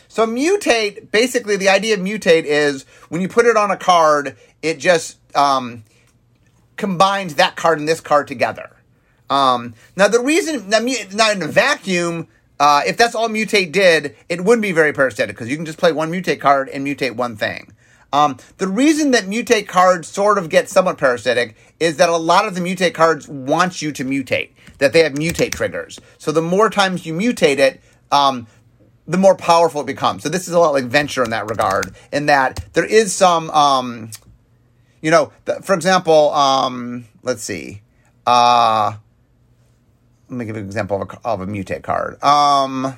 So 0.10 0.28
mutate, 0.28 1.12
basically, 1.12 1.56
the 1.56 1.69
idea 1.69 1.95
of 1.95 2.01
mutate 2.01 2.44
is 2.44 2.84
when 3.10 3.22
you 3.22 3.30
put 3.30 3.45
it 3.45 3.56
on 3.56 3.72
a 3.72 3.78
card, 3.78 4.36
it 4.62 4.80
just 4.80 5.18
um, 5.36 5.84
combines 6.75 7.36
that 7.36 7.56
card 7.56 7.80
and 7.80 7.88
this 7.88 8.01
card 8.01 8.28
together. 8.28 8.75
Um, 9.30 9.74
now, 9.95 10.10
the 10.10 10.19
reason, 10.19 10.69
now, 10.69 10.80
not 11.13 11.36
in 11.36 11.42
a 11.42 11.48
vacuum, 11.48 12.28
uh, 12.60 12.81
if 12.86 12.98
that's 12.98 13.16
all 13.16 13.30
mutate 13.30 13.72
did, 13.72 14.16
it 14.30 14.42
wouldn't 14.44 14.62
be 14.62 14.72
very 14.74 14.94
parasitic 14.94 15.36
because 15.36 15.50
you 15.50 15.56
can 15.56 15.66
just 15.66 15.80
play 15.80 15.92
one 15.92 16.12
mutate 16.12 16.40
card 16.40 16.69
and 16.69 16.86
mutate 16.86 17.16
one 17.16 17.36
thing. 17.36 17.74
Um, 18.13 18.38
the 18.60 18.68
reason 18.68 19.12
that 19.12 19.24
mutate 19.24 19.68
cards 19.68 20.07
sort 20.07 20.38
of 20.38 20.48
get 20.48 20.69
somewhat 20.69 21.00
parasitic 21.00 21.56
is 21.80 21.98
that 21.98 22.10
a 22.10 22.15
lot 22.15 22.45
of 22.45 22.54
the 22.54 22.62
mutate 22.62 22.94
cards 22.94 23.27
want 23.27 23.81
you 23.81 23.92
to 23.92 24.06
mutate, 24.06 24.51
that 24.77 24.94
they 24.94 25.00
have 25.00 25.13
mutate 25.13 25.51
triggers. 25.51 26.00
So 26.19 26.31
the 26.31 26.42
more 26.42 26.69
times 26.69 27.07
you 27.07 27.13
mutate 27.15 27.57
it, 27.57 27.81
um, 28.12 28.45
the 29.07 29.18
more 29.18 29.36
powerful 29.36 29.81
it 29.81 29.88
becomes. 29.88 30.21
So 30.21 30.30
this 30.30 30.48
is 30.48 30.54
a 30.54 30.60
lot 30.60 30.74
like 30.74 30.86
Venture 30.86 31.24
in 31.24 31.31
that 31.31 31.50
regard, 31.50 31.95
in 32.13 32.27
that 32.27 32.63
there 32.74 32.86
is 32.86 33.13
some, 33.13 33.50
um, 33.50 34.12
you 35.01 35.09
know, 35.09 35.33
for 35.63 35.74
example, 35.74 36.31
um, 36.33 37.06
let's 37.24 37.44
see. 37.44 37.81
Uh, 38.27 38.94
let 40.30 40.38
me 40.38 40.45
give 40.45 40.56
an 40.56 40.63
example 40.63 41.01
of 41.01 41.09
a, 41.09 41.27
of 41.27 41.42
a 41.42 41.48
mutate 41.48 41.81
card. 41.81 42.24
Um, 42.24 42.95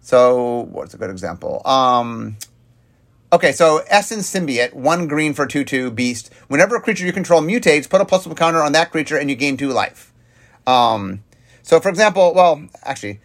so 0.00 0.68
what's 0.70 0.94
a 0.94 0.96
good 0.96 1.10
example? 1.10 1.60
Okay, 3.30 3.52
so 3.52 3.82
Essence 3.88 4.32
Symbiote, 4.32 4.72
one 4.72 5.06
green 5.06 5.34
for 5.34 5.46
2 5.46 5.62
2 5.62 5.90
beast. 5.90 6.32
Whenever 6.48 6.76
a 6.76 6.80
creature 6.80 7.04
you 7.04 7.12
control 7.12 7.42
mutates, 7.42 7.88
put 7.88 8.00
a 8.00 8.06
plus 8.06 8.26
one 8.26 8.34
counter 8.34 8.62
on 8.62 8.72
that 8.72 8.90
creature 8.90 9.18
and 9.18 9.28
you 9.28 9.36
gain 9.36 9.58
two 9.58 9.68
life. 9.68 10.14
Um, 10.66 11.22
so, 11.62 11.78
for 11.78 11.90
example, 11.90 12.32
well, 12.34 12.66
actually, 12.82 13.20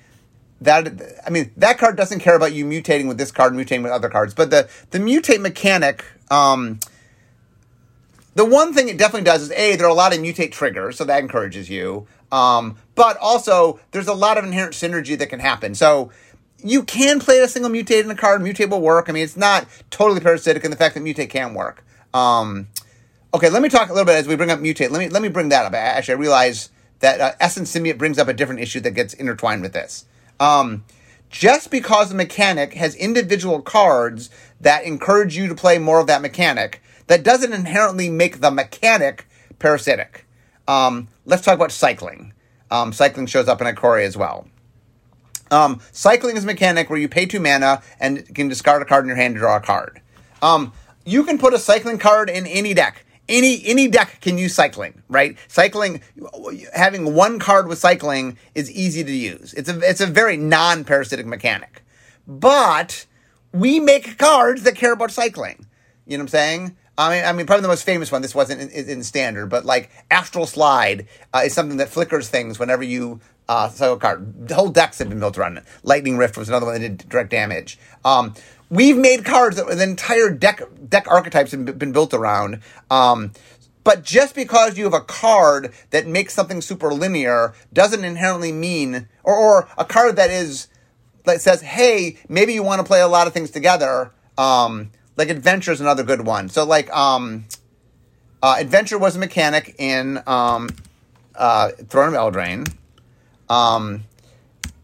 that 0.60 1.02
I 1.26 1.30
mean 1.30 1.52
that 1.56 1.78
card 1.78 1.96
doesn't 1.96 2.20
care 2.20 2.36
about 2.36 2.52
you 2.52 2.66
mutating 2.66 3.08
with 3.08 3.18
this 3.18 3.32
card, 3.32 3.54
mutating 3.54 3.84
with 3.84 3.94
other 3.94 4.10
cards, 4.10 4.34
but 4.34 4.50
the 4.50 4.70
the 4.92 5.00
mutate 5.00 5.40
mechanic. 5.40 6.04
Um, 6.30 6.80
the 8.36 8.46
one 8.46 8.74
thing 8.74 8.90
it 8.90 8.98
definitely 8.98 9.26
does 9.26 9.44
is 9.44 9.52
a 9.52 9.78
there 9.78 9.86
are 9.86 9.90
a 9.90 9.94
lot 9.94 10.14
of 10.14 10.20
mutate 10.20 10.52
triggers, 10.52 10.98
so 10.98 11.06
that 11.06 11.20
encourages 11.20 11.70
you. 11.70 12.08
Um, 12.30 12.78
but 12.96 13.16
also 13.18 13.80
there's 13.92 14.08
a 14.08 14.14
lot 14.14 14.38
of 14.38 14.44
inherent 14.44 14.74
synergy 14.74 15.18
that 15.18 15.28
can 15.28 15.40
happen. 15.40 15.76
So 15.76 16.12
you 16.64 16.84
can 16.84 17.20
play 17.20 17.40
a 17.40 17.48
single 17.48 17.72
mutate 17.72 18.04
in 18.04 18.12
a 18.12 18.16
card. 18.16 18.42
Mutate 18.42 18.70
will 18.70 18.82
work. 18.82 19.10
I 19.10 19.12
mean, 19.12 19.24
it's 19.24 19.38
not 19.38 19.68
totally 19.90 20.20
parasitic 20.20 20.64
in 20.64 20.72
the 20.72 20.78
fact 20.78 20.96
that 20.96 21.04
mutate 21.04 21.30
can 21.30 21.54
work. 21.54 21.84
Um, 22.14 22.68
okay, 23.34 23.50
let 23.50 23.62
me 23.62 23.70
talk 23.70 23.90
a 23.90 23.94
little 23.94 24.06
bit 24.06 24.16
as 24.16 24.28
we 24.28 24.36
bring 24.36 24.52
up 24.52 24.60
mutate. 24.60 24.90
Let 24.90 25.00
me 25.00 25.10
let 25.10 25.22
me 25.22 25.30
bring 25.30 25.50
that 25.50 25.66
up. 25.66 25.74
Actually, 25.74 26.16
I 26.16 26.18
realize 26.18 26.70
that 27.00 27.20
uh, 27.20 27.34
Essence 27.40 27.74
Symbiote 27.74 27.98
brings 27.98 28.18
up 28.18 28.28
a 28.28 28.34
different 28.34 28.62
issue 28.62 28.80
that 28.82 28.92
gets 28.92 29.14
intertwined 29.14 29.62
with 29.62 29.74
this. 29.74 30.06
Um, 30.40 30.86
just 31.30 31.72
because 31.72 32.10
the 32.10 32.16
mechanic 32.16 32.76
has 32.76 32.96
individual 32.96 33.62
cards 33.62 34.30
that 34.62 34.84
encourage 34.84 35.36
you 35.36 35.48
to 35.48 35.56
play 35.56 35.80
more 35.80 36.00
of 36.00 36.08
that 36.08 36.22
mechanic, 36.22 36.82
that 37.08 37.24
doesn't 37.24 37.54
inherently 37.54 38.10
make 38.10 38.40
the 38.40 38.52
mechanic 38.52 39.28
parasitic. 39.60 40.26
Um, 40.68 41.08
let's 41.26 41.44
talk 41.44 41.56
about 41.56 41.72
cycling. 41.72 42.34
Um, 42.70 42.94
cycling 42.94 43.26
shows 43.26 43.48
up 43.48 43.62
in 43.62 43.68
Ikoria 43.68 44.06
as 44.06 44.16
well. 44.16 44.48
Um, 45.54 45.82
cycling 45.92 46.36
is 46.36 46.44
a 46.46 46.48
mechanic 46.48 46.90
where 46.90 46.98
you 46.98 47.08
pay 47.08 47.28
two 47.28 47.40
mana 47.40 47.84
and 48.00 48.34
can 48.34 48.48
discard 48.48 48.82
a 48.82 48.86
card 48.86 49.04
in 49.04 49.08
your 49.08 49.16
hand 49.16 49.36
to 49.36 49.40
draw 49.40 49.58
a 49.58 49.62
card. 49.62 50.02
Um, 50.42 50.74
you 51.06 51.24
can 51.24 51.38
put 51.38 51.54
a 51.54 51.60
cycling 51.60 52.00
card 52.00 52.30
in 52.30 52.48
any 52.48 52.74
deck. 52.74 53.06
Any 53.30 53.64
any 53.66 53.88
deck 53.88 54.20
can 54.20 54.38
use 54.38 54.54
cycling, 54.54 55.02
right? 55.08 55.38
Cycling, 55.48 56.02
having 56.74 57.14
one 57.14 57.40
card 57.40 57.68
with 57.68 57.78
cycling 57.78 58.38
is 58.54 58.70
easy 58.70 59.04
to 59.04 59.12
use. 59.12 59.54
It's 59.54 59.70
a 59.70 59.80
it's 59.80 60.02
a 60.02 60.08
very 60.08 60.36
non 60.36 60.84
parasitic 60.84 61.26
mechanic, 61.26 61.84
but 62.28 63.06
we 63.54 63.80
make 63.80 64.18
cards 64.18 64.64
that 64.64 64.76
care 64.76 64.92
about 64.92 65.12
cycling. 65.12 65.68
You 66.06 66.18
know 66.18 66.24
what 66.24 66.26
I'm 66.26 66.28
saying? 66.30 66.78
I 66.98 67.16
mean, 67.16 67.26
I 67.26 67.34
mean, 67.34 67.46
probably 67.46 67.62
the 67.62 67.70
most 67.70 67.86
famous 67.86 68.12
one. 68.12 68.22
This 68.22 68.36
wasn't 68.36 68.72
in, 68.72 68.90
in 68.90 69.04
standard, 69.04 69.48
but 69.48 69.66
like 69.66 69.90
Astral 70.12 70.46
Slide 70.46 71.08
uh, 71.34 71.42
is 71.46 71.54
something 71.54 71.78
that 71.78 71.90
flickers 71.90 72.28
things 72.28 72.60
whenever 72.60 72.84
you 72.84 73.22
uh, 73.50 73.70
cycle 73.70 73.98
card. 73.98 74.48
The 74.48 74.56
whole 74.56 74.70
decks 74.70 75.00
have 75.00 75.10
been 75.10 75.20
built 75.20 75.38
around 75.38 75.58
it. 75.58 75.64
Lightning 75.84 76.18
Rift 76.18 76.38
was 76.38 76.50
another 76.50 76.66
one 76.66 76.76
that 76.76 76.80
did 76.80 77.10
direct 77.10 77.30
damage. 77.30 77.78
Um, 78.06 78.34
we've 78.70 78.98
made 78.98 79.26
cards 79.26 79.58
that 79.58 79.68
the 79.68 79.84
entire 79.84 80.30
deck 80.30 80.62
deck 80.90 81.08
archetypes 81.10 81.52
have 81.52 81.78
been 81.78 81.92
built 81.92 82.14
around. 82.14 82.62
Um, 82.90 83.32
but 83.84 84.04
just 84.04 84.34
because 84.34 84.78
you 84.78 84.86
have 84.86 84.94
a 84.94 85.02
card 85.02 85.74
that 85.90 86.08
makes 86.08 86.34
something 86.34 86.62
super 86.62 86.94
linear 86.94 87.54
doesn't 87.74 88.04
inherently 88.04 88.52
mean, 88.52 89.10
or, 89.24 89.36
or 89.36 89.70
a 89.78 89.84
card 89.84 90.16
that 90.16 90.30
is 90.30 90.68
that 91.26 91.42
says, 91.42 91.62
hey, 91.62 92.18
maybe 92.28 92.54
you 92.54 92.64
want 92.64 92.80
to 92.80 92.84
play 92.84 93.02
a 93.02 93.08
lot 93.08 93.28
of 93.28 93.34
things 93.34 93.52
together. 93.52 94.12
Um, 94.38 94.92
like 95.16 95.30
Adventure 95.30 95.72
is 95.72 95.82
another 95.82 96.04
good 96.04 96.26
one. 96.26 96.50
So 96.50 96.66
like 96.66 96.94
um, 96.96 97.46
uh, 98.42 98.56
Adventure 98.60 98.98
was 98.98 99.16
a 99.16 99.20
mechanic 99.20 99.76
in 99.78 100.22
um, 100.28 100.70
uh, 101.36 101.70
Throne 101.70 102.14
of 102.14 102.34
Eldraine. 102.34 102.72
Um, 103.54 104.06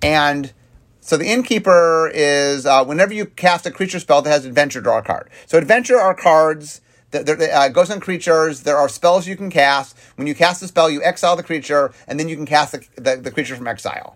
and 0.02 0.54
so 1.02 1.18
the 1.18 1.26
Innkeeper 1.26 2.12
is 2.14 2.66
uh, 2.66 2.86
whenever 2.86 3.14
you 3.14 3.26
cast 3.26 3.66
a 3.66 3.72
creature 3.72 4.00
spell 4.00 4.22
that 4.22 4.30
has 4.30 4.46
Adventure, 4.46 4.82
draw 4.82 5.00
a 5.00 5.02
card. 5.02 5.30
So 5.48 5.58
Adventure 5.58 5.98
are 5.98 6.14
cards 6.14 6.82
that 7.12 7.28
uh, 7.28 7.70
goes 7.70 7.90
on 7.90 8.00
creatures. 8.00 8.62
There 8.62 8.78
are 8.78 8.88
spells 8.88 9.28
you 9.28 9.36
can 9.36 9.50
cast. 9.50 9.98
When 10.16 10.28
you 10.28 10.36
cast 10.36 10.62
a 10.62 10.68
spell, 10.68 10.90
you 10.90 11.02
exile 11.04 11.36
the 11.36 11.44
creature, 11.44 11.92
and 12.08 12.20
then 12.20 12.30
you 12.30 12.36
can 12.36 12.46
cast 12.46 12.74
the, 12.74 12.86
the, 13.02 13.16
the 13.18 13.32
creature 13.32 13.56
from 13.56 13.68
exile. 13.68 14.16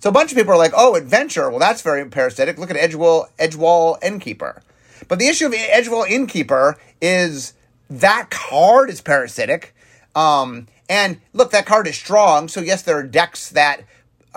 So 0.00 0.10
a 0.10 0.12
bunch 0.12 0.32
of 0.32 0.36
people 0.36 0.52
are 0.52 0.58
like, 0.58 0.74
"Oh, 0.76 0.96
Adventure. 0.96 1.48
Well, 1.48 1.58
that's 1.58 1.80
very 1.80 2.04
parasitic. 2.04 2.58
Look 2.58 2.70
at 2.70 2.76
Edgewall, 2.76 3.28
Edgewall 3.38 3.96
Innkeeper." 4.02 4.62
But 5.08 5.18
the 5.18 5.28
issue 5.28 5.46
of 5.46 5.54
Edgewall 5.54 6.06
Innkeeper 6.06 6.76
is 7.00 7.54
that 7.88 8.28
card 8.28 8.90
is 8.90 9.00
parasitic. 9.00 9.74
Um, 10.14 10.66
and 10.88 11.20
look, 11.32 11.50
that 11.50 11.66
card 11.66 11.86
is 11.86 11.96
strong. 11.96 12.48
So 12.48 12.60
yes, 12.60 12.82
there 12.82 12.98
are 12.98 13.02
decks 13.02 13.50
that 13.50 13.84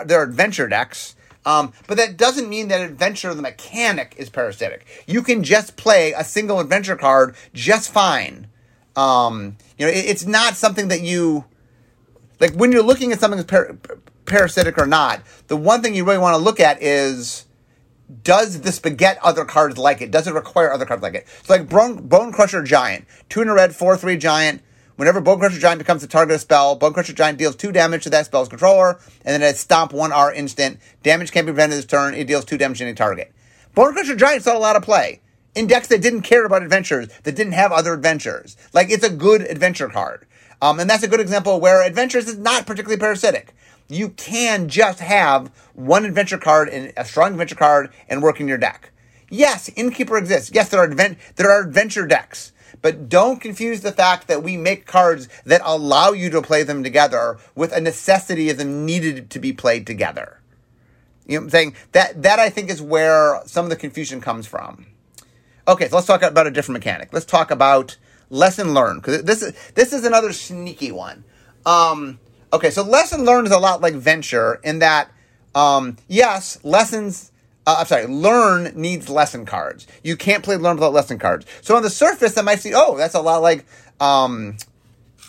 there 0.05 0.19
are 0.19 0.23
adventure 0.23 0.67
decks. 0.67 1.15
Um, 1.45 1.71
but 1.87 1.95
that 1.95 2.17
doesn't 2.17 2.49
mean 2.49 2.67
that 2.67 2.81
adventure, 2.81 3.33
the 3.33 3.41
mechanic, 3.41 4.15
is 4.17 4.29
parasitic. 4.29 4.85
You 5.07 5.21
can 5.21 5.43
just 5.43 5.77
play 5.77 6.11
a 6.11 6.23
single 6.23 6.59
adventure 6.59 6.97
card 6.97 7.35
just 7.53 7.89
fine. 7.91 8.47
Um, 8.97 9.55
you 9.77 9.85
know, 9.85 9.91
it, 9.91 10.05
it's 10.05 10.25
not 10.25 10.55
something 10.55 10.89
that 10.89 11.01
you 11.01 11.45
like 12.41 12.53
when 12.53 12.71
you're 12.71 12.83
looking 12.83 13.13
at 13.13 13.19
something 13.19 13.37
that's 13.37 13.49
par- 13.49 13.77
parasitic 14.25 14.77
or 14.77 14.85
not. 14.85 15.21
The 15.47 15.55
one 15.55 15.81
thing 15.81 15.95
you 15.95 16.03
really 16.03 16.17
want 16.17 16.33
to 16.33 16.43
look 16.43 16.59
at 16.59 16.81
is 16.81 17.45
does 18.23 18.61
this 18.61 18.79
beget 18.79 19.17
other 19.23 19.45
cards 19.45 19.77
like 19.77 20.01
it? 20.01 20.11
Does 20.11 20.27
it 20.27 20.33
require 20.33 20.71
other 20.71 20.85
cards 20.85 21.03
like 21.03 21.13
it? 21.13 21.27
So 21.43 21.53
like 21.53 21.69
Bone, 21.69 22.09
Bonecrusher 22.09 22.65
Giant, 22.65 23.05
two 23.29 23.41
in 23.41 23.49
a 23.49 23.53
red, 23.53 23.75
four 23.75 23.95
three 23.97 24.17
giant. 24.17 24.61
Whenever 24.97 25.21
Bonecrusher 25.21 25.59
Giant 25.59 25.79
becomes 25.79 26.01
the 26.01 26.07
target 26.07 26.33
of 26.33 26.37
a 26.37 26.39
spell, 26.39 26.77
Bonecrusher 26.77 27.15
Giant 27.15 27.37
deals 27.37 27.55
two 27.55 27.71
damage 27.71 28.03
to 28.03 28.09
that 28.09 28.25
spell's 28.25 28.49
controller, 28.49 28.99
and 29.23 29.41
then 29.41 29.41
it 29.41 29.55
Stomp 29.55 29.93
one 29.93 30.11
R 30.11 30.33
instant. 30.33 30.79
Damage 31.03 31.31
can't 31.31 31.45
be 31.45 31.53
prevented 31.53 31.77
this 31.77 31.85
turn. 31.85 32.13
It 32.13 32.27
deals 32.27 32.43
two 32.43 32.57
damage 32.57 32.79
to 32.79 32.83
any 32.83 32.93
target. 32.93 33.31
Bonecrusher 33.75 34.17
Giant 34.17 34.43
saw 34.43 34.57
a 34.57 34.59
lot 34.59 34.75
of 34.75 34.83
play 34.83 35.21
in 35.55 35.67
decks 35.67 35.87
that 35.87 36.01
didn't 36.01 36.23
care 36.23 36.45
about 36.45 36.63
adventures, 36.63 37.07
that 37.23 37.35
didn't 37.35 37.53
have 37.53 37.71
other 37.71 37.93
adventures. 37.93 38.57
Like 38.73 38.89
it's 38.89 39.05
a 39.05 39.09
good 39.09 39.41
adventure 39.41 39.87
card, 39.87 40.25
um, 40.61 40.79
and 40.79 40.89
that's 40.89 41.03
a 41.03 41.07
good 41.07 41.21
example 41.21 41.59
where 41.59 41.83
adventures 41.83 42.27
is 42.27 42.37
not 42.37 42.65
particularly 42.65 42.99
parasitic 42.99 43.53
you 43.89 44.09
can 44.09 44.67
just 44.67 44.99
have 44.99 45.51
one 45.73 46.05
adventure 46.05 46.37
card 46.37 46.69
and 46.69 46.91
a 46.97 47.05
strong 47.05 47.31
adventure 47.31 47.55
card 47.55 47.89
and 48.09 48.21
work 48.21 48.39
in 48.39 48.47
your 48.47 48.57
deck. 48.57 48.91
Yes, 49.29 49.69
Innkeeper 49.75 50.17
exists. 50.17 50.51
Yes, 50.53 50.69
there 50.69 50.79
are 50.79 50.85
advent- 50.85 51.17
there 51.35 51.51
are 51.51 51.61
adventure 51.61 52.05
decks. 52.05 52.51
But 52.81 53.09
don't 53.09 53.41
confuse 53.41 53.81
the 53.81 53.91
fact 53.91 54.27
that 54.27 54.43
we 54.43 54.57
make 54.57 54.85
cards 54.85 55.27
that 55.45 55.61
allow 55.63 56.11
you 56.11 56.29
to 56.29 56.41
play 56.41 56.63
them 56.63 56.83
together 56.83 57.37
with 57.55 57.71
a 57.73 57.81
necessity 57.81 58.49
of 58.49 58.57
them 58.57 58.85
needed 58.85 59.29
to 59.31 59.39
be 59.39 59.53
played 59.53 59.87
together. 59.87 60.39
You 61.25 61.35
know 61.35 61.41
what 61.41 61.45
I'm 61.45 61.49
saying? 61.49 61.75
That 61.91 62.23
that 62.23 62.39
I 62.39 62.49
think 62.49 62.69
is 62.69 62.81
where 62.81 63.41
some 63.45 63.65
of 63.65 63.69
the 63.69 63.75
confusion 63.75 64.21
comes 64.21 64.47
from. 64.47 64.87
Okay, 65.67 65.89
so 65.89 65.95
let's 65.95 66.07
talk 66.07 66.21
about 66.21 66.47
a 66.47 66.51
different 66.51 66.79
mechanic. 66.79 67.09
Let's 67.11 67.25
talk 67.25 67.51
about 67.51 67.97
lesson 68.29 68.73
learned 68.73 69.01
because 69.01 69.23
this 69.23 69.41
is 69.41 69.53
this 69.73 69.91
is 69.91 70.05
another 70.05 70.31
sneaky 70.31 70.91
one. 70.91 71.25
Um, 71.65 72.19
Okay, 72.53 72.69
so 72.69 72.81
lesson 72.81 73.25
learned 73.25 73.47
is 73.47 73.53
a 73.53 73.59
lot 73.59 73.81
like 73.81 73.93
venture 73.93 74.59
in 74.63 74.79
that, 74.79 75.11
um, 75.53 75.97
yes, 76.07 76.57
lessons. 76.63 77.31
Uh, 77.67 77.75
I'm 77.79 77.85
sorry, 77.85 78.07
learn 78.07 78.71
needs 78.75 79.09
lesson 79.09 79.45
cards. 79.45 79.85
You 80.01 80.15
can't 80.15 80.41
play 80.41 80.55
learn 80.55 80.77
without 80.77 80.93
lesson 80.93 81.19
cards. 81.19 81.45
So 81.61 81.75
on 81.75 81.83
the 81.83 81.89
surface, 81.89 82.37
I 82.37 82.41
might 82.41 82.61
see, 82.61 82.73
oh, 82.73 82.95
that's 82.95 83.13
a 83.13 83.21
lot 83.21 83.41
like 83.41 83.65
um, 83.99 84.55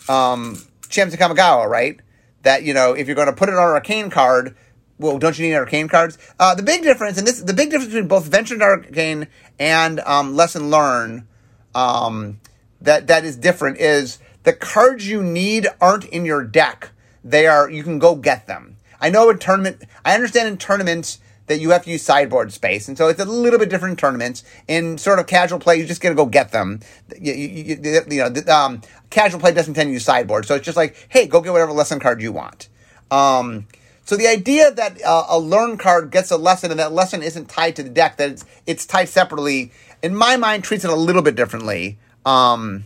um, 0.09 0.57
Champs 0.89 1.13
of 1.13 1.19
Kamigawa, 1.21 1.67
right? 1.67 1.99
That 2.43 2.63
you 2.63 2.73
know, 2.73 2.93
if 2.93 3.09
you're 3.09 3.17
going 3.17 3.27
to 3.27 3.33
put 3.33 3.49
it 3.49 3.57
on 3.57 3.69
an 3.69 3.75
arcane 3.75 4.09
card, 4.09 4.57
well, 5.01 5.19
don't 5.19 5.37
you 5.37 5.49
need 5.49 5.57
arcane 5.57 5.89
cards? 5.89 6.17
Uh, 6.39 6.55
the 6.55 6.63
big 6.63 6.83
difference, 6.83 7.19
and 7.19 7.27
this, 7.27 7.43
the 7.43 7.53
big 7.53 7.71
difference 7.71 7.93
between 7.93 8.09
both 8.09 8.27
venture 8.27 8.55
and 8.55 8.63
arcane 8.63 9.27
and 9.59 9.99
um, 10.01 10.37
lesson 10.37 10.71
learn, 10.71 11.27
um, 11.75 12.39
that 12.81 13.09
that 13.09 13.25
is 13.25 13.37
different 13.37 13.79
is 13.79 14.21
the 14.45 14.53
cards 14.53 15.09
you 15.09 15.25
need 15.25 15.67
aren't 15.81 16.05
in 16.05 16.25
your 16.25 16.45
deck 16.45 16.93
they 17.25 17.47
are 17.47 17.69
you 17.69 17.83
can 17.83 17.99
go 17.99 18.15
get 18.15 18.47
them. 18.47 18.77
I 19.01 19.11
know 19.11 19.29
in 19.31 19.39
tournament, 19.39 19.83
I 20.05 20.15
understand 20.15 20.49
in 20.49 20.57
tournaments 20.57 21.19
that 21.49 21.59
you 21.59 21.71
have 21.71 21.85
to 21.85 21.91
use 21.91 22.03
sideboard 22.03 22.53
space, 22.53 22.89
and 22.89 22.97
so 22.97 23.09
it's 23.09 23.21
a 23.21 23.25
little 23.25 23.59
bit 23.59 23.69
different 23.69 23.99
tournaments. 23.99 24.45
In 24.69 24.99
sort 24.99 25.19
of 25.19 25.27
casual 25.27 25.59
play, 25.59 25.77
you 25.77 25.87
just 25.87 26.01
got 26.01 26.11
to 26.11 26.15
go 26.15 26.27
get 26.27 26.53
them. 26.53 26.81
You, 27.19 27.35
you, 27.35 27.77
you, 27.83 28.01
you 28.09 28.31
know, 28.31 28.55
um, 28.55 28.83
casual 29.11 29.41
play 29.41 29.53
doesn't 29.53 29.75
tend 29.75 29.89
to 29.89 29.93
use 29.93 30.05
sideboard, 30.05 30.47
so 30.47 30.55
it's 30.55 30.65
just 30.65 30.77
like, 30.77 31.09
hey, 31.09 31.27
go 31.27 31.41
get 31.41 31.53
whatever 31.53 31.73
lesson 31.73 32.01
card 32.01 32.23
you 32.23 32.33
want. 32.33 32.69
Um, 33.11 33.67
so 34.05 34.17
the 34.17 34.27
idea 34.27 34.71
that 34.71 35.03
uh, 35.05 35.27
a 35.29 35.39
learn 35.39 35.77
card 35.77 36.11
gets 36.11 36.31
a 36.31 36.39
lesson 36.39 36.71
and 36.71 36.81
that 36.81 36.93
lesson 36.93 37.23
isn't 37.23 37.49
tied 37.49 37.77
to 37.77 37.83
the 37.83 37.91
deck, 37.91 38.17
that 38.17 38.31
it's 38.31 38.45
it's 38.67 38.87
tied 38.87 39.09
separately, 39.09 39.73
in 40.03 40.15
my 40.15 40.37
mind, 40.37 40.65
treats 40.65 40.85
it 40.85 40.91
a 40.91 40.97
little 40.97 41.23
bit 41.23 41.35
differently. 41.35 41.99
Um, 42.25 42.85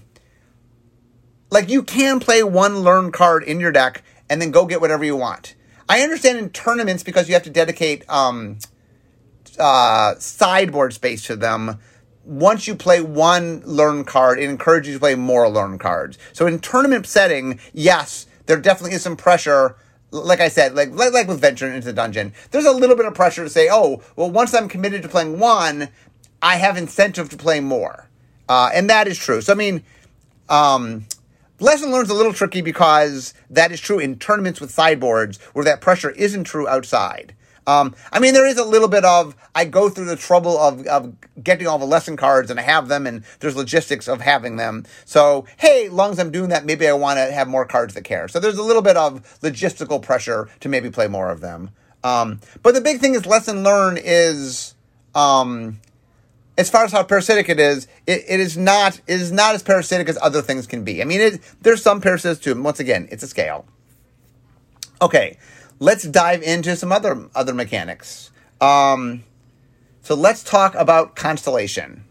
like 1.50 1.68
you 1.68 1.82
can 1.82 2.18
play 2.18 2.42
one 2.42 2.80
learn 2.80 3.12
card 3.12 3.44
in 3.44 3.60
your 3.60 3.70
deck 3.70 4.02
and 4.28 4.40
then 4.40 4.50
go 4.50 4.64
get 4.66 4.80
whatever 4.80 5.04
you 5.04 5.16
want. 5.16 5.54
I 5.88 6.02
understand 6.02 6.38
in 6.38 6.50
tournaments 6.50 7.02
because 7.02 7.28
you 7.28 7.34
have 7.34 7.42
to 7.44 7.50
dedicate 7.50 8.08
um, 8.08 8.58
uh, 9.58 10.14
sideboard 10.16 10.92
space 10.92 11.24
to 11.26 11.36
them. 11.36 11.78
Once 12.24 12.68
you 12.68 12.74
play 12.74 13.00
one 13.00 13.60
learn 13.64 14.04
card, 14.04 14.38
it 14.38 14.48
encourages 14.48 14.88
you 14.88 14.94
to 14.94 15.00
play 15.00 15.14
more 15.14 15.48
learn 15.48 15.78
cards. 15.78 16.18
So 16.32 16.46
in 16.46 16.60
tournament 16.60 17.06
setting, 17.06 17.58
yes, 17.72 18.26
there 18.46 18.56
definitely 18.60 18.94
is 18.94 19.02
some 19.02 19.16
pressure. 19.16 19.76
Like 20.12 20.40
I 20.40 20.48
said, 20.48 20.74
like, 20.74 20.90
like 20.90 21.12
like 21.12 21.26
with 21.26 21.40
venturing 21.40 21.74
into 21.74 21.86
the 21.86 21.92
dungeon, 21.92 22.32
there's 22.50 22.66
a 22.66 22.72
little 22.72 22.96
bit 22.96 23.06
of 23.06 23.14
pressure 23.14 23.44
to 23.44 23.50
say, 23.50 23.68
oh, 23.70 24.02
well, 24.14 24.30
once 24.30 24.54
I'm 24.54 24.68
committed 24.68 25.02
to 25.02 25.08
playing 25.08 25.38
one, 25.38 25.88
I 26.40 26.56
have 26.56 26.76
incentive 26.76 27.30
to 27.30 27.36
play 27.36 27.60
more, 27.60 28.08
uh, 28.48 28.70
and 28.74 28.90
that 28.90 29.08
is 29.08 29.18
true. 29.18 29.40
So 29.40 29.52
I 29.52 29.56
mean, 29.56 29.82
um, 30.48 31.06
Lesson 31.62 31.92
learned 31.92 32.06
is 32.06 32.10
a 32.10 32.14
little 32.14 32.32
tricky 32.32 32.60
because 32.60 33.34
that 33.48 33.70
is 33.70 33.80
true 33.80 34.00
in 34.00 34.18
tournaments 34.18 34.60
with 34.60 34.72
sideboards 34.72 35.40
where 35.52 35.64
that 35.64 35.80
pressure 35.80 36.10
isn't 36.10 36.42
true 36.42 36.66
outside. 36.66 37.36
Um, 37.68 37.94
I 38.12 38.18
mean, 38.18 38.34
there 38.34 38.46
is 38.46 38.58
a 38.58 38.64
little 38.64 38.88
bit 38.88 39.04
of 39.04 39.36
I 39.54 39.66
go 39.66 39.88
through 39.88 40.06
the 40.06 40.16
trouble 40.16 40.58
of, 40.58 40.84
of 40.88 41.14
getting 41.40 41.68
all 41.68 41.78
the 41.78 41.86
lesson 41.86 42.16
cards 42.16 42.50
and 42.50 42.58
I 42.58 42.64
have 42.64 42.88
them, 42.88 43.06
and 43.06 43.22
there's 43.38 43.54
logistics 43.54 44.08
of 44.08 44.20
having 44.20 44.56
them. 44.56 44.84
So, 45.04 45.46
hey, 45.58 45.86
as 45.86 45.92
long 45.92 46.10
as 46.10 46.18
I'm 46.18 46.32
doing 46.32 46.48
that, 46.48 46.64
maybe 46.64 46.88
I 46.88 46.94
want 46.94 47.18
to 47.18 47.32
have 47.32 47.46
more 47.46 47.64
cards 47.64 47.94
that 47.94 48.02
care. 48.02 48.26
So 48.26 48.40
there's 48.40 48.58
a 48.58 48.62
little 48.64 48.82
bit 48.82 48.96
of 48.96 49.22
logistical 49.40 50.02
pressure 50.02 50.48
to 50.58 50.68
maybe 50.68 50.90
play 50.90 51.06
more 51.06 51.30
of 51.30 51.40
them. 51.40 51.70
Um, 52.02 52.40
but 52.64 52.74
the 52.74 52.80
big 52.80 52.98
thing 52.98 53.14
is 53.14 53.24
lesson 53.24 53.62
learn 53.62 54.00
is 54.02 54.74
um, 55.14 55.78
as 56.58 56.68
far 56.68 56.84
as 56.84 56.92
how 56.92 57.02
parasitic 57.02 57.48
it 57.48 57.58
is, 57.58 57.88
it, 58.06 58.24
it 58.28 58.40
is 58.40 58.56
not 58.56 59.00
it 59.06 59.20
is 59.20 59.32
not 59.32 59.54
as 59.54 59.62
parasitic 59.62 60.08
as 60.08 60.18
other 60.20 60.42
things 60.42 60.66
can 60.66 60.84
be. 60.84 61.00
I 61.00 61.04
mean, 61.04 61.20
it, 61.20 61.40
there's 61.62 61.82
some 61.82 62.00
parasites 62.00 62.40
too. 62.40 62.60
Once 62.60 62.80
again, 62.80 63.08
it's 63.10 63.22
a 63.22 63.28
scale. 63.28 63.66
Okay, 65.00 65.38
let's 65.78 66.04
dive 66.04 66.42
into 66.42 66.76
some 66.76 66.92
other 66.92 67.28
other 67.34 67.54
mechanics. 67.54 68.30
Um, 68.60 69.24
so 70.02 70.14
let's 70.14 70.42
talk 70.42 70.74
about 70.74 71.16
constellation. 71.16 72.04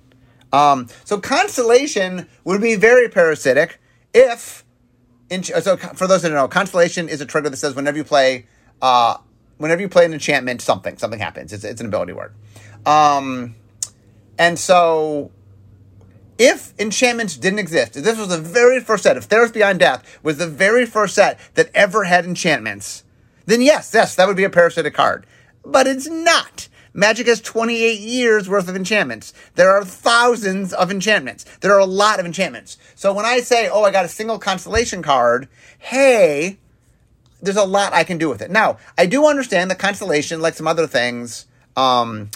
Um, 0.53 0.87
so 1.05 1.19
constellation 1.19 2.27
would 2.43 2.61
be 2.61 2.75
very 2.75 3.07
parasitic 3.07 3.79
if, 4.13 4.65
so 5.61 5.77
for 5.77 6.07
those 6.07 6.23
that 6.23 6.29
don't 6.29 6.37
know, 6.37 6.47
constellation 6.47 7.07
is 7.07 7.21
a 7.21 7.25
trigger 7.25 7.49
that 7.49 7.57
says 7.57 7.73
whenever 7.73 7.97
you 7.97 8.03
play, 8.03 8.47
uh, 8.81 9.17
whenever 9.57 9.81
you 9.81 9.87
play 9.87 10.03
an 10.05 10.13
enchantment, 10.13 10.61
something 10.61 10.97
something 10.97 11.19
happens. 11.19 11.53
It's, 11.53 11.63
it's 11.63 11.79
an 11.79 11.87
ability 11.87 12.13
word. 12.13 12.33
Um, 12.85 13.55
and 14.41 14.57
so, 14.57 15.29
if 16.39 16.73
enchantments 16.79 17.37
didn't 17.37 17.59
exist, 17.59 17.95
if 17.95 18.03
this 18.03 18.17
was 18.17 18.29
the 18.29 18.39
very 18.39 18.79
first 18.79 19.03
set, 19.03 19.15
if 19.15 19.29
Theros 19.29 19.53
Beyond 19.53 19.79
Death 19.79 20.17
was 20.23 20.39
the 20.39 20.47
very 20.47 20.87
first 20.87 21.13
set 21.13 21.39
that 21.53 21.69
ever 21.75 22.05
had 22.05 22.25
enchantments, 22.25 23.03
then 23.45 23.61
yes, 23.61 23.91
yes, 23.93 24.15
that 24.15 24.27
would 24.27 24.35
be 24.35 24.43
a 24.43 24.49
parasitic 24.49 24.95
card. 24.95 25.27
But 25.63 25.85
it's 25.85 26.07
not. 26.07 26.69
Magic 26.91 27.27
has 27.27 27.39
28 27.39 27.99
years 27.99 28.49
worth 28.49 28.67
of 28.67 28.75
enchantments. 28.75 29.31
There 29.53 29.69
are 29.69 29.85
thousands 29.85 30.73
of 30.73 30.89
enchantments. 30.89 31.45
There 31.59 31.75
are 31.75 31.79
a 31.79 31.85
lot 31.85 32.19
of 32.19 32.25
enchantments. 32.25 32.79
So 32.95 33.13
when 33.13 33.25
I 33.25 33.41
say, 33.41 33.69
oh, 33.69 33.83
I 33.83 33.91
got 33.91 34.05
a 34.05 34.09
single 34.09 34.39
constellation 34.39 35.03
card, 35.03 35.49
hey, 35.77 36.57
there's 37.43 37.57
a 37.57 37.63
lot 37.63 37.93
I 37.93 38.03
can 38.03 38.17
do 38.17 38.27
with 38.27 38.41
it. 38.41 38.49
Now, 38.49 38.79
I 38.97 39.05
do 39.05 39.27
understand 39.27 39.69
that 39.69 39.77
constellation, 39.77 40.41
like 40.41 40.55
some 40.55 40.67
other 40.67 40.87
things, 40.87 41.45
um, 41.77 42.31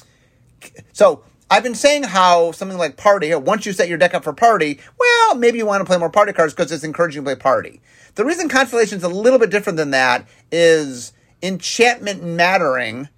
so 0.94 1.24
I've 1.50 1.64
been 1.64 1.76
saying 1.76 2.04
how 2.04 2.52
something 2.52 2.78
like 2.78 2.98
Party, 2.98 3.34
once 3.36 3.66
you 3.66 3.74
set 3.74 3.88
your 3.88 4.00
deck 4.00 4.16
up 4.16 4.24
for 4.24 4.34
Party, 4.34 4.80
well, 5.00 5.36
maybe 5.36 5.60
you 5.60 5.66
want 5.66 5.82
to 5.82 5.86
play 5.86 5.98
more 5.98 6.10
Party 6.10 6.34
cards 6.34 6.54
because 6.54 6.72
it's 6.72 6.84
encouraging 6.84 7.22
you 7.22 7.30
to 7.30 7.36
play 7.36 7.42
Party. 7.42 7.82
The 8.16 8.26
reason 8.26 8.50
Constellation 8.50 8.98
is 8.98 9.04
a 9.04 9.10
little 9.10 9.38
bit 9.38 9.52
different 9.52 9.78
than 9.78 9.92
that 9.92 10.28
is 10.52 11.14
enchantment 11.44 12.24
mattering 12.24 13.10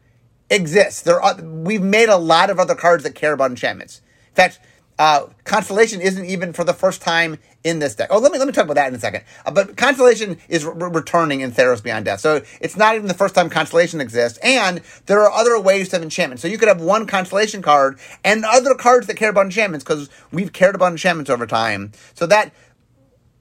exists. 0.49 1.03
There 1.03 1.21
are, 1.21 1.41
we've 1.41 1.81
made 1.81 2.09
a 2.09 2.17
lot 2.17 2.49
of 2.49 2.59
other 2.59 2.75
cards 2.75 3.03
that 3.03 3.15
care 3.15 3.31
about 3.31 3.51
enchantments. 3.51 4.01
In 4.29 4.35
fact, 4.35 4.59
uh, 4.99 5.27
Constellation 5.43 6.01
isn't 6.01 6.25
even 6.25 6.53
for 6.53 6.63
the 6.63 6.73
first 6.73 7.01
time 7.01 7.37
in 7.63 7.79
this 7.79 7.95
deck. 7.95 8.09
Oh, 8.11 8.19
let 8.19 8.31
me 8.31 8.39
let 8.39 8.47
me 8.47 8.53
talk 8.53 8.65
about 8.65 8.75
that 8.75 8.87
in 8.87 8.95
a 8.95 8.99
second. 8.99 9.23
Uh, 9.45 9.51
but 9.51 9.77
Constellation 9.77 10.37
is 10.49 10.65
re- 10.65 10.89
returning 10.89 11.41
in 11.41 11.51
Theros 11.51 11.83
Beyond 11.83 12.05
Death, 12.05 12.19
so 12.19 12.41
it's 12.61 12.77
not 12.77 12.95
even 12.95 13.07
the 13.07 13.13
first 13.13 13.35
time 13.35 13.49
Constellation 13.49 14.01
exists. 14.01 14.39
And 14.41 14.81
there 15.05 15.21
are 15.21 15.31
other 15.31 15.59
ways 15.59 15.89
to 15.89 15.97
have 15.97 16.03
enchantment. 16.03 16.41
So 16.41 16.47
you 16.47 16.57
could 16.57 16.67
have 16.67 16.81
one 16.81 17.05
Constellation 17.05 17.61
card 17.61 17.99
and 18.23 18.45
other 18.45 18.73
cards 18.73 19.07
that 19.07 19.17
care 19.17 19.29
about 19.29 19.45
enchantments 19.45 19.83
because 19.83 20.09
we've 20.31 20.53
cared 20.53 20.75
about 20.75 20.91
enchantments 20.91 21.29
over 21.29 21.45
time. 21.45 21.91
So 22.13 22.25
that 22.27 22.53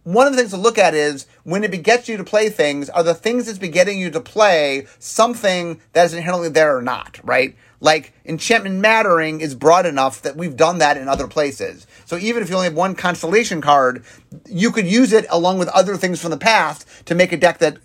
one 0.06 0.28
of 0.28 0.32
the 0.32 0.38
things 0.38 0.52
to 0.52 0.56
look 0.56 0.78
at 0.78 0.94
is 0.94 1.26
when 1.42 1.64
it 1.64 1.70
begets 1.72 2.08
you 2.08 2.16
to 2.16 2.22
play 2.22 2.48
things, 2.48 2.88
are 2.90 3.02
the 3.02 3.12
things 3.14 3.46
that's 3.46 3.58
begetting 3.58 3.98
you 3.98 4.08
to 4.10 4.20
play 4.20 4.86
something 5.00 5.80
that 5.94 6.06
is 6.06 6.14
inherently 6.14 6.48
there 6.48 6.76
or 6.76 6.82
not, 6.82 7.18
right? 7.24 7.56
Like 7.80 8.12
enchantment 8.24 8.76
mattering 8.76 9.40
is 9.40 9.54
broad 9.54 9.86
enough 9.86 10.22
that 10.22 10.36
we've 10.36 10.56
done 10.56 10.78
that 10.78 10.96
in 10.96 11.08
other 11.08 11.28
places. 11.28 11.86
So 12.06 12.16
even 12.16 12.42
if 12.42 12.48
you 12.48 12.54
only 12.56 12.68
have 12.68 12.74
one 12.76 12.94
constellation 12.94 13.60
card, 13.60 14.04
you 14.48 14.70
could 14.70 14.86
use 14.86 15.12
it 15.12 15.26
along 15.30 15.58
with 15.58 15.68
other 15.68 15.96
things 15.96 16.20
from 16.20 16.30
the 16.30 16.38
past 16.38 16.86
to 17.06 17.14
make 17.14 17.32
a 17.32 17.36
deck 17.36 17.58
that 17.58 17.78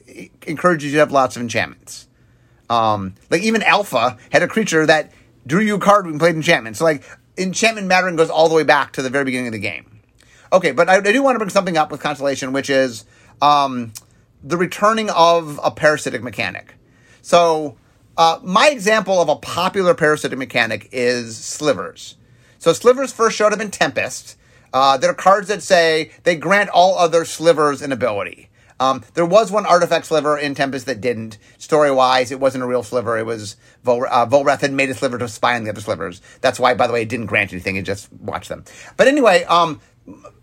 encourages 0.47 0.85
you 0.85 0.91
to 0.93 0.99
have 0.99 1.11
lots 1.11 1.35
of 1.35 1.41
enchantments. 1.41 2.07
Um, 2.69 3.15
like 3.29 3.41
even 3.41 3.63
Alpha 3.63 4.17
had 4.31 4.43
a 4.43 4.47
creature 4.47 4.85
that 4.85 5.11
drew 5.45 5.61
you 5.61 5.75
a 5.75 5.79
card 5.79 6.05
when 6.05 6.19
played 6.19 6.35
enchantment. 6.35 6.77
So 6.77 6.85
like 6.85 7.03
enchantment 7.37 7.87
mattering 7.87 8.15
goes 8.15 8.29
all 8.29 8.47
the 8.47 8.55
way 8.55 8.63
back 8.63 8.93
to 8.93 9.01
the 9.01 9.09
very 9.09 9.25
beginning 9.25 9.47
of 9.47 9.53
the 9.53 9.59
game. 9.59 10.01
Okay, 10.53 10.71
but 10.71 10.89
I, 10.89 10.97
I 10.97 11.01
do 11.01 11.23
want 11.23 11.35
to 11.35 11.39
bring 11.39 11.49
something 11.49 11.77
up 11.77 11.91
with 11.91 12.01
Constellation, 12.01 12.51
which 12.51 12.69
is 12.69 13.05
um, 13.41 13.93
the 14.43 14.57
returning 14.57 15.09
of 15.09 15.59
a 15.63 15.71
parasitic 15.71 16.21
mechanic. 16.21 16.75
So, 17.21 17.77
uh, 18.21 18.39
my 18.43 18.69
example 18.69 19.19
of 19.19 19.29
a 19.29 19.35
popular 19.35 19.95
parasitic 19.95 20.37
mechanic 20.37 20.87
is 20.91 21.35
slivers. 21.35 22.17
So, 22.59 22.71
slivers 22.71 23.11
first 23.11 23.35
showed 23.35 23.51
up 23.51 23.59
in 23.59 23.71
Tempest. 23.71 24.37
Uh, 24.71 24.95
they're 24.97 25.15
cards 25.15 25.47
that 25.47 25.63
say 25.63 26.11
they 26.21 26.35
grant 26.35 26.69
all 26.69 26.99
other 26.99 27.25
slivers 27.25 27.81
an 27.81 27.91
ability. 27.91 28.49
Um, 28.79 29.03
there 29.15 29.25
was 29.25 29.51
one 29.51 29.65
artifact 29.65 30.05
sliver 30.05 30.37
in 30.37 30.53
Tempest 30.53 30.85
that 30.85 31.01
didn't. 31.01 31.39
Story 31.57 31.89
wise, 31.89 32.31
it 32.31 32.39
wasn't 32.39 32.63
a 32.63 32.67
real 32.67 32.83
sliver. 32.83 33.17
It 33.17 33.25
was 33.25 33.55
Vol- 33.83 34.05
uh, 34.07 34.57
had 34.57 34.71
made 34.71 34.91
a 34.91 34.93
sliver 34.93 35.17
to 35.17 35.27
spy 35.27 35.55
on 35.55 35.63
the 35.63 35.71
other 35.71 35.81
slivers. 35.81 36.21
That's 36.41 36.59
why, 36.59 36.75
by 36.75 36.85
the 36.85 36.93
way, 36.93 37.01
it 37.01 37.09
didn't 37.09 37.25
grant 37.25 37.51
anything. 37.53 37.75
It 37.75 37.85
just 37.85 38.13
watched 38.13 38.49
them. 38.49 38.65
But 38.97 39.07
anyway, 39.07 39.45
um, 39.45 39.81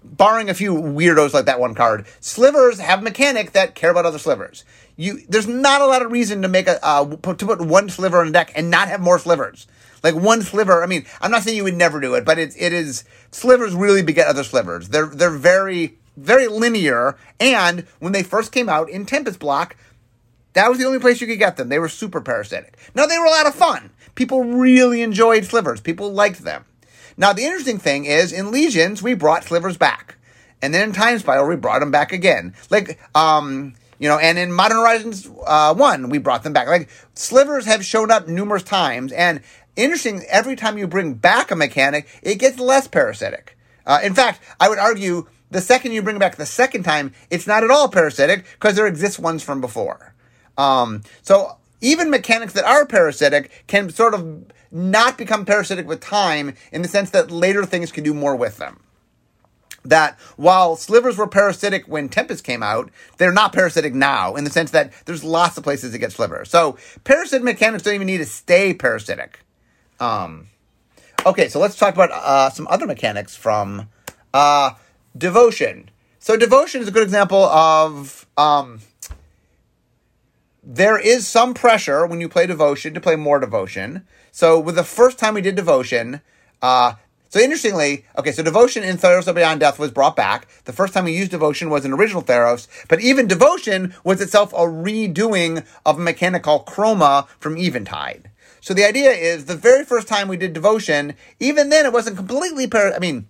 barring 0.02 0.48
a 0.48 0.54
few 0.54 0.74
weirdos 0.74 1.32
like 1.32 1.46
that 1.46 1.60
one 1.60 1.74
card, 1.74 2.06
slivers 2.20 2.80
have 2.80 3.02
mechanic 3.02 3.52
that 3.52 3.74
care 3.74 3.90
about 3.90 4.06
other 4.06 4.18
slivers. 4.18 4.64
You, 4.96 5.20
there's 5.28 5.46
not 5.46 5.80
a 5.80 5.86
lot 5.86 6.02
of 6.02 6.10
reason 6.10 6.42
to 6.42 6.48
make 6.48 6.66
a 6.66 6.84
uh, 6.84 7.04
to 7.04 7.46
put 7.46 7.60
one 7.60 7.88
sliver 7.88 8.20
in 8.22 8.28
a 8.28 8.32
deck 8.32 8.52
and 8.54 8.70
not 8.70 8.88
have 8.88 9.00
more 9.00 9.18
slivers. 9.18 9.66
Like 10.02 10.14
one 10.14 10.42
sliver. 10.42 10.82
I 10.82 10.86
mean, 10.86 11.04
I'm 11.20 11.30
not 11.30 11.42
saying 11.42 11.56
you 11.56 11.64
would 11.64 11.76
never 11.76 12.00
do 12.00 12.14
it, 12.14 12.24
but 12.24 12.38
it 12.38 12.54
it 12.58 12.72
is 12.72 13.04
slivers 13.30 13.74
really 13.74 14.02
beget 14.02 14.26
other 14.26 14.44
slivers. 14.44 14.88
They're 14.88 15.06
they're 15.06 15.30
very 15.30 15.98
very 16.16 16.48
linear. 16.48 17.16
And 17.40 17.86
when 18.00 18.12
they 18.12 18.22
first 18.22 18.52
came 18.52 18.68
out 18.68 18.90
in 18.90 19.06
Tempest 19.06 19.38
Block, 19.38 19.76
that 20.54 20.68
was 20.68 20.78
the 20.78 20.84
only 20.84 20.98
place 20.98 21.20
you 21.20 21.26
could 21.26 21.38
get 21.38 21.56
them. 21.56 21.68
They 21.68 21.78
were 21.78 21.88
super 21.88 22.20
parasitic. 22.20 22.76
Now 22.94 23.06
they 23.06 23.18
were 23.18 23.26
a 23.26 23.30
lot 23.30 23.46
of 23.46 23.54
fun. 23.54 23.90
People 24.14 24.42
really 24.42 25.02
enjoyed 25.02 25.44
slivers. 25.44 25.80
People 25.80 26.12
liked 26.12 26.42
them. 26.42 26.64
Now, 27.18 27.32
the 27.32 27.42
interesting 27.42 27.78
thing 27.78 28.04
is, 28.04 28.32
in 28.32 28.52
Legions, 28.52 29.02
we 29.02 29.14
brought 29.14 29.42
slivers 29.42 29.76
back. 29.76 30.16
And 30.62 30.72
then 30.72 30.88
in 30.88 30.94
Time 30.94 31.18
Spiral, 31.18 31.48
we 31.48 31.56
brought 31.56 31.80
them 31.80 31.90
back 31.90 32.12
again. 32.12 32.54
Like, 32.70 32.98
um, 33.14 33.74
you 33.98 34.08
know, 34.08 34.18
and 34.18 34.38
in 34.38 34.52
Modern 34.52 34.78
Horizons 34.78 35.28
uh, 35.44 35.74
1, 35.74 36.10
we 36.10 36.18
brought 36.18 36.44
them 36.44 36.52
back. 36.52 36.68
Like, 36.68 36.88
slivers 37.14 37.66
have 37.66 37.84
shown 37.84 38.12
up 38.12 38.28
numerous 38.28 38.62
times. 38.62 39.10
And 39.12 39.40
interesting, 39.74 40.22
every 40.28 40.54
time 40.54 40.78
you 40.78 40.86
bring 40.86 41.14
back 41.14 41.50
a 41.50 41.56
mechanic, 41.56 42.06
it 42.22 42.36
gets 42.36 42.60
less 42.60 42.86
parasitic. 42.86 43.58
Uh, 43.84 43.98
in 44.02 44.14
fact, 44.14 44.40
I 44.60 44.68
would 44.68 44.78
argue 44.78 45.26
the 45.50 45.60
second 45.60 45.92
you 45.92 46.02
bring 46.02 46.18
back 46.18 46.36
the 46.36 46.46
second 46.46 46.84
time, 46.84 47.12
it's 47.30 47.48
not 47.48 47.64
at 47.64 47.70
all 47.70 47.88
parasitic 47.88 48.44
because 48.52 48.76
there 48.76 48.86
exists 48.86 49.18
ones 49.18 49.42
from 49.42 49.60
before. 49.60 50.14
Um, 50.56 51.02
so 51.22 51.57
even 51.80 52.10
mechanics 52.10 52.52
that 52.54 52.64
are 52.64 52.86
parasitic 52.86 53.64
can 53.66 53.90
sort 53.90 54.14
of 54.14 54.46
not 54.70 55.16
become 55.16 55.44
parasitic 55.44 55.86
with 55.86 56.00
time 56.00 56.54
in 56.72 56.82
the 56.82 56.88
sense 56.88 57.10
that 57.10 57.30
later 57.30 57.64
things 57.64 57.92
can 57.92 58.04
do 58.04 58.14
more 58.14 58.36
with 58.36 58.58
them. 58.58 58.80
That 59.84 60.18
while 60.36 60.76
slivers 60.76 61.16
were 61.16 61.26
parasitic 61.26 61.86
when 61.86 62.08
Tempest 62.08 62.44
came 62.44 62.62
out, 62.62 62.90
they're 63.16 63.32
not 63.32 63.52
parasitic 63.52 63.94
now 63.94 64.34
in 64.34 64.44
the 64.44 64.50
sense 64.50 64.70
that 64.72 64.92
there's 65.06 65.24
lots 65.24 65.56
of 65.56 65.64
places 65.64 65.92
to 65.92 65.98
get 65.98 66.12
slivers. 66.12 66.50
So 66.50 66.76
parasitic 67.04 67.42
mechanics 67.42 67.84
don't 67.84 67.94
even 67.94 68.06
need 68.06 68.18
to 68.18 68.26
stay 68.26 68.74
parasitic. 68.74 69.40
Um, 70.00 70.48
okay, 71.24 71.48
so 71.48 71.58
let's 71.58 71.76
talk 71.76 71.94
about 71.94 72.10
uh, 72.10 72.50
some 72.50 72.66
other 72.68 72.86
mechanics 72.86 73.34
from 73.34 73.88
uh, 74.34 74.72
devotion. 75.16 75.90
So 76.18 76.36
devotion 76.36 76.82
is 76.82 76.88
a 76.88 76.90
good 76.90 77.04
example 77.04 77.44
of 77.44 78.26
um, 78.36 78.80
there 80.70 80.98
is 80.98 81.26
some 81.26 81.54
pressure 81.54 82.06
when 82.06 82.20
you 82.20 82.28
play 82.28 82.46
devotion 82.46 82.92
to 82.92 83.00
play 83.00 83.16
more 83.16 83.40
devotion. 83.40 84.06
So 84.30 84.60
with 84.60 84.74
the 84.74 84.84
first 84.84 85.18
time 85.18 85.32
we 85.32 85.40
did 85.40 85.54
devotion, 85.54 86.20
uh, 86.60 86.92
so 87.30 87.40
interestingly, 87.40 88.04
okay, 88.18 88.32
so 88.32 88.42
devotion 88.42 88.84
in 88.84 88.98
Theros 88.98 89.26
of 89.26 89.34
Beyond 89.34 89.60
Death 89.60 89.78
was 89.78 89.90
brought 89.90 90.14
back. 90.14 90.46
The 90.64 90.74
first 90.74 90.92
time 90.92 91.06
we 91.06 91.16
used 91.16 91.30
devotion 91.30 91.70
was 91.70 91.86
in 91.86 91.94
original 91.94 92.22
Theros, 92.22 92.68
but 92.86 93.00
even 93.00 93.26
devotion 93.26 93.94
was 94.04 94.20
itself 94.20 94.52
a 94.52 94.56
redoing 94.56 95.64
of 95.86 95.96
a 95.96 96.02
mechanic 96.02 96.42
called 96.42 96.66
chroma 96.66 97.26
from 97.40 97.56
Eventide. 97.56 98.30
So 98.60 98.74
the 98.74 98.84
idea 98.84 99.10
is 99.10 99.46
the 99.46 99.56
very 99.56 99.86
first 99.86 100.06
time 100.06 100.28
we 100.28 100.36
did 100.36 100.52
devotion, 100.52 101.14
even 101.40 101.70
then 101.70 101.86
it 101.86 101.94
wasn't 101.94 102.18
completely 102.18 102.66
par- 102.66 102.92
I 102.94 102.98
mean, 102.98 103.26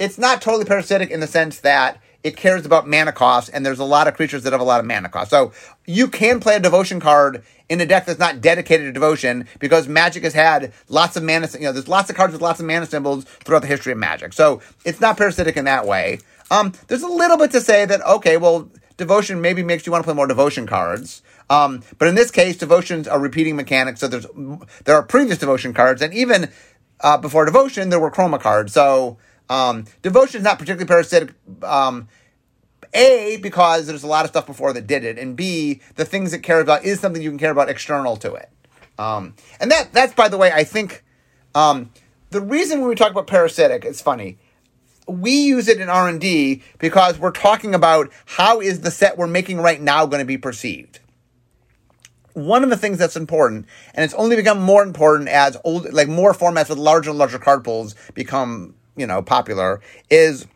it's 0.00 0.18
not 0.18 0.42
totally 0.42 0.64
parasitic 0.64 1.10
in 1.10 1.20
the 1.20 1.28
sense 1.28 1.60
that 1.60 2.00
it 2.26 2.36
cares 2.36 2.66
about 2.66 2.88
mana 2.88 3.12
costs, 3.12 3.48
and 3.48 3.64
there's 3.64 3.78
a 3.78 3.84
lot 3.84 4.08
of 4.08 4.14
creatures 4.14 4.42
that 4.42 4.52
have 4.52 4.60
a 4.60 4.64
lot 4.64 4.80
of 4.80 4.86
mana 4.86 5.08
costs. 5.08 5.30
So 5.30 5.52
you 5.86 6.08
can 6.08 6.40
play 6.40 6.56
a 6.56 6.60
devotion 6.60 6.98
card 6.98 7.44
in 7.68 7.80
a 7.80 7.86
deck 7.86 8.04
that's 8.04 8.18
not 8.18 8.40
dedicated 8.40 8.86
to 8.86 8.92
devotion 8.92 9.46
because 9.60 9.86
Magic 9.86 10.24
has 10.24 10.34
had 10.34 10.72
lots 10.88 11.16
of 11.16 11.22
mana. 11.22 11.48
You 11.52 11.60
know, 11.60 11.72
there's 11.72 11.86
lots 11.86 12.10
of 12.10 12.16
cards 12.16 12.32
with 12.32 12.42
lots 12.42 12.58
of 12.58 12.66
mana 12.66 12.86
symbols 12.86 13.24
throughout 13.24 13.62
the 13.62 13.68
history 13.68 13.92
of 13.92 13.98
Magic. 13.98 14.32
So 14.32 14.60
it's 14.84 15.00
not 15.00 15.16
parasitic 15.16 15.56
in 15.56 15.66
that 15.66 15.86
way. 15.86 16.18
Um, 16.50 16.72
there's 16.88 17.04
a 17.04 17.08
little 17.08 17.36
bit 17.36 17.52
to 17.52 17.60
say 17.60 17.84
that 17.84 18.04
okay, 18.04 18.38
well, 18.38 18.68
devotion 18.96 19.40
maybe 19.40 19.62
makes 19.62 19.86
you 19.86 19.92
want 19.92 20.02
to 20.02 20.06
play 20.06 20.14
more 20.14 20.26
devotion 20.26 20.66
cards. 20.66 21.22
Um, 21.48 21.84
but 21.96 22.08
in 22.08 22.16
this 22.16 22.32
case, 22.32 22.56
devotions 22.56 23.06
are 23.06 23.20
repeating 23.20 23.54
mechanics. 23.54 24.00
So 24.00 24.08
there's 24.08 24.26
there 24.84 24.96
are 24.96 25.04
previous 25.04 25.38
devotion 25.38 25.72
cards, 25.72 26.02
and 26.02 26.12
even 26.12 26.50
uh, 27.00 27.18
before 27.18 27.44
devotion, 27.44 27.90
there 27.90 28.00
were 28.00 28.10
chroma 28.10 28.40
cards. 28.40 28.72
So 28.72 29.18
um, 29.48 29.84
devotion 30.02 30.38
is 30.38 30.44
not 30.44 30.58
particularly 30.58 30.86
parasitic. 30.86 31.34
Um, 31.62 32.08
a, 32.94 33.38
because 33.42 33.86
there's 33.86 34.04
a 34.04 34.06
lot 34.06 34.24
of 34.24 34.30
stuff 34.30 34.46
before 34.46 34.72
that 34.72 34.86
did 34.86 35.04
it, 35.04 35.18
and 35.18 35.36
B, 35.36 35.80
the 35.96 36.04
things 36.04 36.32
it 36.32 36.42
cares 36.42 36.62
about 36.62 36.84
is 36.84 37.00
something 37.00 37.20
you 37.22 37.30
can 37.30 37.38
care 37.38 37.50
about 37.50 37.68
external 37.68 38.16
to 38.18 38.34
it. 38.34 38.48
Um, 38.98 39.34
and 39.60 39.70
that 39.70 39.92
that's 39.92 40.14
by 40.14 40.28
the 40.28 40.38
way, 40.38 40.50
I 40.52 40.64
think 40.64 41.04
um, 41.54 41.90
the 42.30 42.40
reason 42.40 42.80
when 42.80 42.88
we 42.88 42.94
talk 42.94 43.10
about 43.10 43.26
parasitic, 43.26 43.84
it's 43.84 44.00
funny. 44.00 44.38
We 45.08 45.32
use 45.32 45.68
it 45.68 45.80
in 45.80 45.88
R 45.88 46.08
and 46.08 46.20
D 46.20 46.62
because 46.78 47.18
we're 47.18 47.32
talking 47.32 47.74
about 47.74 48.10
how 48.24 48.60
is 48.60 48.80
the 48.80 48.90
set 48.90 49.18
we're 49.18 49.26
making 49.26 49.58
right 49.58 49.80
now 49.80 50.06
going 50.06 50.20
to 50.20 50.26
be 50.26 50.38
perceived. 50.38 51.00
One 52.32 52.62
of 52.64 52.70
the 52.70 52.76
things 52.76 52.98
that's 52.98 53.16
important, 53.16 53.66
and 53.94 54.04
it's 54.04 54.14
only 54.14 54.36
become 54.36 54.60
more 54.60 54.82
important 54.82 55.28
as 55.28 55.56
old, 55.64 55.92
like 55.92 56.08
more 56.08 56.34
formats 56.34 56.68
with 56.68 56.78
larger 56.78 57.10
and 57.10 57.18
larger 57.18 57.38
card 57.38 57.64
pools 57.64 57.94
become, 58.14 58.74
you 58.96 59.06
know, 59.06 59.22
popular, 59.22 59.80
is 60.10 60.46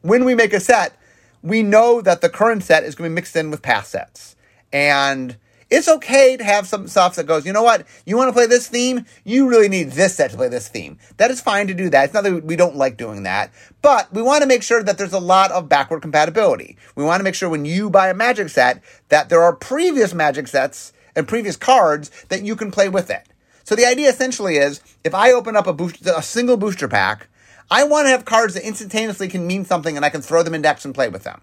when 0.00 0.24
we 0.24 0.34
make 0.34 0.52
a 0.52 0.60
set, 0.60 0.96
we 1.42 1.62
know 1.62 2.00
that 2.00 2.20
the 2.20 2.28
current 2.28 2.62
set 2.62 2.84
is 2.84 2.94
going 2.94 3.08
to 3.08 3.12
be 3.12 3.14
mixed 3.14 3.36
in 3.36 3.50
with 3.50 3.62
past 3.62 3.90
sets. 3.90 4.36
And 4.72 5.36
it's 5.72 5.88
okay 5.88 6.36
to 6.36 6.44
have 6.44 6.66
some 6.66 6.86
stuff 6.86 7.16
that 7.16 7.26
goes, 7.26 7.46
you 7.46 7.52
know 7.52 7.62
what, 7.62 7.86
you 8.04 8.16
want 8.16 8.28
to 8.28 8.32
play 8.32 8.46
this 8.46 8.68
theme? 8.68 9.06
You 9.24 9.48
really 9.48 9.70
need 9.70 9.92
this 9.92 10.14
set 10.14 10.30
to 10.30 10.36
play 10.36 10.48
this 10.48 10.68
theme. 10.68 10.98
That 11.16 11.30
is 11.30 11.40
fine 11.40 11.66
to 11.68 11.74
do 11.74 11.88
that. 11.88 12.04
It's 12.04 12.14
not 12.14 12.24
that 12.24 12.44
we 12.44 12.56
don't 12.56 12.76
like 12.76 12.98
doing 12.98 13.22
that, 13.22 13.50
but 13.80 14.12
we 14.12 14.20
want 14.20 14.42
to 14.42 14.48
make 14.48 14.62
sure 14.62 14.82
that 14.82 14.98
there's 14.98 15.14
a 15.14 15.18
lot 15.18 15.50
of 15.50 15.70
backward 15.70 16.02
compatibility. 16.02 16.76
We 16.94 17.04
want 17.04 17.20
to 17.20 17.24
make 17.24 17.34
sure 17.34 17.48
when 17.48 17.64
you 17.64 17.88
buy 17.88 18.10
a 18.10 18.14
magic 18.14 18.50
set 18.50 18.82
that 19.08 19.30
there 19.30 19.42
are 19.42 19.56
previous 19.56 20.12
magic 20.12 20.46
sets 20.48 20.92
and 21.16 21.26
previous 21.26 21.56
cards 21.56 22.10
that 22.28 22.42
you 22.42 22.54
can 22.54 22.70
play 22.70 22.90
with 22.90 23.08
it. 23.08 23.26
So 23.64 23.74
the 23.74 23.86
idea 23.86 24.10
essentially 24.10 24.56
is 24.56 24.82
if 25.04 25.14
I 25.14 25.32
open 25.32 25.56
up 25.56 25.66
a, 25.66 25.84
a 26.14 26.22
single 26.22 26.58
booster 26.58 26.88
pack 26.88 27.28
I 27.72 27.84
want 27.84 28.04
to 28.04 28.10
have 28.10 28.26
cards 28.26 28.52
that 28.52 28.66
instantaneously 28.66 29.28
can 29.28 29.46
mean 29.46 29.64
something 29.64 29.96
and 29.96 30.04
I 30.04 30.10
can 30.10 30.20
throw 30.20 30.42
them 30.42 30.52
in 30.52 30.60
decks 30.60 30.84
and 30.84 30.94
play 30.94 31.08
with 31.08 31.24
them. 31.24 31.40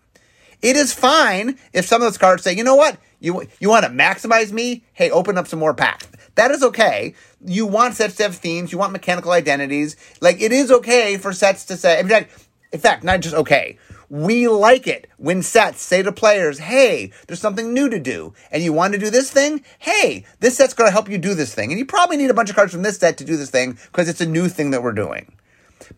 It 0.61 0.75
is 0.75 0.93
fine 0.93 1.57
if 1.73 1.87
some 1.87 2.03
of 2.03 2.05
those 2.05 2.19
cards 2.19 2.43
say, 2.43 2.55
you 2.55 2.63
know 2.63 2.75
what, 2.75 2.99
you, 3.19 3.47
you 3.59 3.67
want 3.67 3.85
to 3.85 3.91
maximize 3.91 4.51
me? 4.51 4.83
Hey, 4.93 5.09
open 5.09 5.39
up 5.39 5.47
some 5.47 5.57
more 5.57 5.73
packs. 5.73 6.07
That 6.35 6.51
is 6.51 6.61
okay. 6.61 7.15
You 7.43 7.65
want 7.65 7.95
sets 7.95 8.15
to 8.17 8.23
have 8.23 8.35
themes. 8.35 8.71
You 8.71 8.77
want 8.77 8.93
mechanical 8.93 9.31
identities. 9.31 9.95
Like 10.21 10.39
it 10.39 10.51
is 10.51 10.71
okay 10.71 11.17
for 11.17 11.33
sets 11.33 11.65
to 11.65 11.75
say. 11.75 11.99
In 11.99 12.07
fact, 12.07 12.47
in 12.71 12.79
fact, 12.79 13.03
not 13.03 13.21
just 13.21 13.33
okay. 13.33 13.79
We 14.11 14.47
like 14.47 14.85
it 14.85 15.09
when 15.17 15.41
sets 15.41 15.81
say 15.81 16.03
to 16.03 16.11
players, 16.11 16.59
hey, 16.59 17.11
there's 17.25 17.39
something 17.41 17.73
new 17.73 17.89
to 17.89 17.99
do, 17.99 18.35
and 18.51 18.63
you 18.63 18.71
want 18.71 18.93
to 18.93 18.99
do 18.99 19.09
this 19.09 19.31
thing? 19.31 19.63
Hey, 19.79 20.25
this 20.41 20.57
set's 20.57 20.73
going 20.75 20.87
to 20.87 20.91
help 20.91 21.09
you 21.09 21.17
do 21.17 21.33
this 21.33 21.55
thing. 21.55 21.71
And 21.71 21.79
you 21.79 21.85
probably 21.85 22.17
need 22.17 22.29
a 22.29 22.35
bunch 22.35 22.51
of 22.51 22.55
cards 22.55 22.71
from 22.71 22.83
this 22.83 22.97
set 22.97 23.17
to 23.17 23.25
do 23.25 23.35
this 23.35 23.49
thing 23.49 23.79
because 23.91 24.09
it's 24.09 24.21
a 24.21 24.25
new 24.27 24.47
thing 24.47 24.71
that 24.71 24.83
we're 24.83 24.93
doing. 24.93 25.31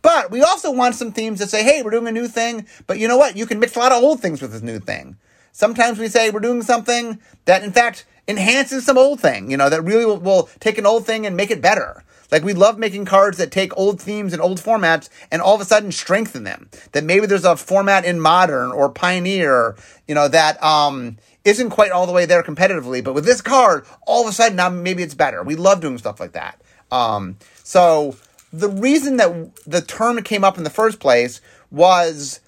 But 0.02 0.32
we 0.32 0.42
also 0.42 0.72
want 0.72 0.96
some 0.96 1.12
themes 1.12 1.40
that 1.40 1.50
say, 1.50 1.64
hey, 1.64 1.82
we're 1.82 1.92
doing 1.92 2.08
a 2.08 2.12
new 2.12 2.28
thing, 2.28 2.68
but 2.88 3.00
you 3.00 3.08
know 3.08 3.18
what? 3.18 3.36
You 3.36 3.46
can 3.46 3.60
mix 3.60 3.76
a 3.76 3.80
lot 3.80 3.92
of 3.92 4.04
old 4.04 4.22
things 4.22 4.42
with 4.42 4.52
this 4.52 4.62
new 4.62 4.80
thing. 4.80 5.18
Sometimes 5.52 6.00
we 6.00 6.08
say 6.08 6.30
we're 6.30 6.40
doing 6.40 6.62
something 6.62 7.20
that, 7.46 7.64
in 7.64 7.72
fact, 7.72 8.06
enhances 8.28 8.86
some 8.86 8.98
old 8.98 9.20
thing, 9.20 9.52
you 9.52 9.58
know, 9.58 9.70
that 9.70 9.84
really 9.84 10.06
will, 10.06 10.18
will 10.18 10.50
take 10.60 10.78
an 10.78 10.86
old 10.86 11.06
thing 11.06 11.26
and 11.26 11.36
make 11.36 11.52
it 11.52 11.62
better. 11.62 12.04
Like 12.32 12.44
we 12.44 12.54
love 12.54 12.80
making 12.80 13.06
cards 13.06 13.38
that 13.38 13.52
take 13.52 13.78
old 13.78 14.02
themes 14.02 14.32
and 14.32 14.42
old 14.42 14.60
formats 14.60 15.10
and 15.32 15.42
all 15.42 15.54
of 15.54 15.62
a 15.62 15.66
sudden 15.66 15.92
strengthen 15.92 16.46
them. 16.46 16.70
That 16.94 17.04
maybe 17.04 17.26
there's 17.26 17.44
a 17.44 17.58
format 17.58 18.06
in 18.06 18.22
modern 18.22 18.72
or 18.72 18.90
pioneer, 18.90 19.76
you 20.08 20.16
know, 20.16 20.30
that 20.30 20.62
um 20.64 21.18
isn't 21.44 21.72
quite 21.72 21.92
all 21.92 22.06
the 22.06 22.14
way 22.14 22.26
there 22.26 22.44
competitively, 22.44 23.04
but 23.04 23.14
with 23.14 23.26
this 23.26 23.42
card, 23.42 23.86
all 24.08 24.22
of 24.24 24.30
a 24.30 24.32
sudden 24.32 24.56
now 24.56 24.70
maybe 24.70 25.04
it's 25.04 25.16
better. 25.16 25.44
We 25.44 25.56
love 25.56 25.82
doing 25.82 25.98
stuff 25.98 26.20
like 26.20 26.32
that. 26.32 26.62
Um 26.90 27.38
so 27.64 28.16
the 28.52 28.70
reason 28.70 29.18
that 29.18 29.56
the 29.66 29.82
term 29.82 30.22
came 30.24 30.44
up 30.44 30.58
in 30.58 30.64
the 30.64 30.70
first 30.70 31.00
place 31.00 31.42
was 31.70 32.42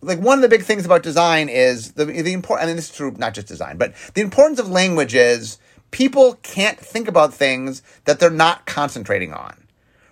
like 0.00 0.18
one 0.18 0.38
of 0.38 0.42
the 0.42 0.48
big 0.48 0.62
things 0.62 0.84
about 0.84 1.02
design 1.02 1.48
is 1.48 1.92
the 1.92 2.04
the 2.04 2.32
important. 2.32 2.64
I 2.64 2.66
mean, 2.66 2.76
this 2.76 2.90
is 2.90 2.96
true 2.96 3.14
not 3.16 3.34
just 3.34 3.46
design, 3.46 3.78
but 3.78 3.94
the 4.14 4.20
importance 4.20 4.58
of 4.58 4.68
language 4.68 5.14
is 5.14 5.58
people 5.90 6.34
can't 6.42 6.78
think 6.78 7.08
about 7.08 7.32
things 7.32 7.82
that 8.04 8.20
they're 8.20 8.30
not 8.30 8.66
concentrating 8.66 9.32
on. 9.32 9.56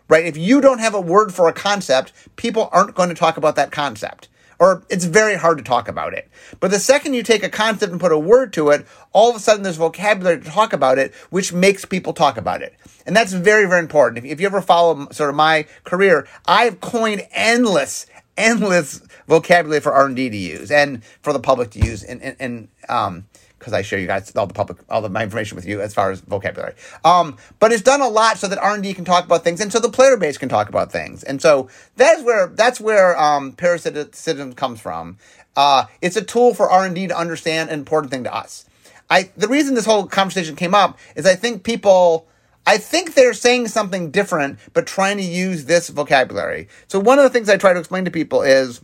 Right? 0.08 0.26
If 0.26 0.36
you 0.36 0.60
don't 0.60 0.80
have 0.80 0.94
a 0.94 1.00
word 1.00 1.32
for 1.32 1.46
a 1.46 1.52
concept, 1.52 2.12
people 2.34 2.68
aren't 2.72 2.96
going 2.96 3.10
to 3.10 3.14
talk 3.14 3.36
about 3.36 3.54
that 3.56 3.70
concept. 3.70 4.28
Or 4.60 4.84
it's 4.90 5.06
very 5.06 5.36
hard 5.36 5.56
to 5.56 5.64
talk 5.64 5.88
about 5.88 6.12
it. 6.12 6.28
But 6.60 6.70
the 6.70 6.78
second 6.78 7.14
you 7.14 7.22
take 7.22 7.42
a 7.42 7.48
concept 7.48 7.92
and 7.92 8.00
put 8.00 8.12
a 8.12 8.18
word 8.18 8.52
to 8.52 8.68
it, 8.68 8.86
all 9.12 9.30
of 9.30 9.36
a 9.36 9.40
sudden 9.40 9.62
there's 9.62 9.76
vocabulary 9.76 10.38
to 10.38 10.50
talk 10.50 10.74
about 10.74 10.98
it, 10.98 11.14
which 11.30 11.54
makes 11.54 11.86
people 11.86 12.12
talk 12.12 12.36
about 12.36 12.60
it. 12.60 12.74
And 13.06 13.16
that's 13.16 13.32
very, 13.32 13.66
very 13.66 13.80
important. 13.80 14.26
If, 14.26 14.38
you 14.38 14.46
ever 14.46 14.60
follow 14.60 15.08
sort 15.12 15.30
of 15.30 15.36
my 15.36 15.66
career, 15.84 16.28
I've 16.44 16.80
coined 16.82 17.26
endless, 17.32 18.04
endless 18.36 19.00
vocabulary 19.26 19.80
for 19.80 19.94
R&D 19.94 20.28
to 20.28 20.36
use 20.36 20.70
and 20.70 21.02
for 21.22 21.32
the 21.32 21.40
public 21.40 21.70
to 21.70 21.78
use. 21.80 22.04
And, 22.04 22.22
and, 22.22 22.36
and 22.38 22.68
um, 22.90 23.24
because 23.60 23.72
I 23.72 23.82
share 23.82 24.00
you 24.00 24.08
guys 24.08 24.34
all 24.34 24.46
the 24.46 24.54
public, 24.54 24.78
all 24.88 25.04
of 25.04 25.12
my 25.12 25.22
information 25.22 25.54
with 25.54 25.66
you 25.66 25.80
as 25.80 25.94
far 25.94 26.10
as 26.10 26.20
vocabulary. 26.20 26.74
Um, 27.04 27.36
but 27.60 27.72
it's 27.72 27.82
done 27.82 28.00
a 28.00 28.08
lot 28.08 28.38
so 28.38 28.48
that 28.48 28.58
R 28.58 28.74
and 28.74 28.82
D 28.82 28.92
can 28.92 29.04
talk 29.04 29.24
about 29.24 29.44
things, 29.44 29.60
and 29.60 29.70
so 29.70 29.78
the 29.78 29.90
player 29.90 30.16
base 30.16 30.38
can 30.38 30.48
talk 30.48 30.68
about 30.68 30.90
things, 30.90 31.22
and 31.22 31.40
so 31.40 31.68
that's 31.96 32.22
where 32.22 32.48
that's 32.48 32.80
where 32.80 33.16
um, 33.20 33.52
parasitism 33.52 34.54
comes 34.54 34.80
from. 34.80 35.18
Uh, 35.56 35.84
it's 36.02 36.16
a 36.16 36.22
tool 36.22 36.54
for 36.54 36.68
R 36.68 36.84
and 36.84 36.94
D 36.94 37.06
to 37.06 37.16
understand 37.16 37.70
an 37.70 37.78
important 37.78 38.10
thing 38.10 38.24
to 38.24 38.34
us. 38.34 38.64
I 39.08 39.30
the 39.36 39.48
reason 39.48 39.74
this 39.74 39.84
whole 39.86 40.06
conversation 40.06 40.56
came 40.56 40.74
up 40.74 40.98
is 41.14 41.26
I 41.26 41.36
think 41.36 41.62
people. 41.62 42.26
I 42.66 42.76
think 42.76 43.14
they're 43.14 43.32
saying 43.32 43.68
something 43.68 44.10
different, 44.10 44.58
but 44.74 44.86
trying 44.86 45.16
to 45.16 45.22
use 45.22 45.64
this 45.64 45.88
vocabulary. 45.88 46.68
So 46.88 47.00
one 47.00 47.18
of 47.18 47.24
the 47.24 47.30
things 47.30 47.48
I 47.48 47.56
try 47.56 47.72
to 47.72 47.78
explain 47.78 48.04
to 48.04 48.10
people 48.10 48.42
is 48.42 48.82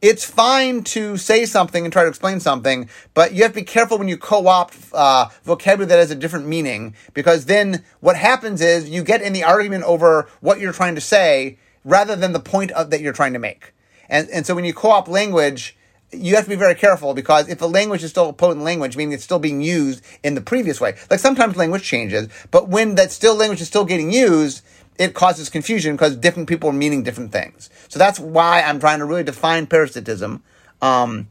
it's 0.00 0.24
fine 0.24 0.84
to 0.84 1.16
say 1.16 1.44
something 1.44 1.84
and 1.84 1.92
try 1.92 2.02
to 2.02 2.08
explain 2.08 2.38
something, 2.38 2.88
but 3.14 3.32
you 3.32 3.42
have 3.42 3.52
to 3.52 3.56
be 3.56 3.64
careful 3.64 3.98
when 3.98 4.08
you 4.08 4.16
co-opt 4.16 4.76
uh, 4.92 5.28
vocabulary 5.42 5.88
that 5.88 5.98
has 5.98 6.10
a 6.10 6.14
different 6.14 6.46
meaning, 6.46 6.94
because 7.14 7.46
then 7.46 7.84
what 8.00 8.16
happens 8.16 8.60
is 8.60 8.88
you 8.88 9.02
get 9.02 9.22
in 9.22 9.32
the 9.32 9.42
argument 9.42 9.84
over 9.84 10.28
what 10.40 10.60
you're 10.60 10.72
trying 10.72 10.94
to 10.94 11.00
say 11.00 11.58
rather 11.84 12.14
than 12.14 12.32
the 12.32 12.40
point 12.40 12.70
of, 12.72 12.90
that 12.90 13.00
you're 13.00 13.12
trying 13.12 13.32
to 13.32 13.38
make. 13.38 13.72
And 14.08 14.28
and 14.30 14.46
so 14.46 14.54
when 14.54 14.64
you 14.64 14.72
co-opt 14.72 15.08
language, 15.08 15.76
you 16.12 16.36
have 16.36 16.44
to 16.44 16.50
be 16.50 16.56
very 16.56 16.74
careful 16.74 17.12
because 17.12 17.48
if 17.48 17.58
the 17.58 17.68
language 17.68 18.02
is 18.02 18.10
still 18.10 18.28
a 18.28 18.32
potent 18.32 18.64
language, 18.64 18.96
meaning 18.96 19.12
it's 19.12 19.24
still 19.24 19.38
being 19.38 19.60
used 19.60 20.02
in 20.22 20.34
the 20.34 20.40
previous 20.40 20.80
way, 20.80 20.96
like 21.10 21.20
sometimes 21.20 21.56
language 21.56 21.82
changes, 21.82 22.28
but 22.50 22.68
when 22.68 22.94
that 22.94 23.10
still 23.10 23.34
language 23.34 23.60
is 23.60 23.66
still 23.66 23.84
getting 23.84 24.12
used, 24.12 24.62
it 24.98 25.14
causes 25.14 25.48
confusion 25.48 25.94
because 25.94 26.16
different 26.16 26.48
people 26.48 26.68
are 26.68 26.74
meaning 26.74 27.04
different 27.04 27.32
things. 27.32 27.70
So 27.88 27.98
that's 27.98 28.18
why 28.18 28.62
I'm 28.62 28.80
trying 28.80 28.98
to 28.98 29.04
really 29.04 29.22
define 29.22 29.66
parasitism. 29.66 30.42
Um, 30.82 31.28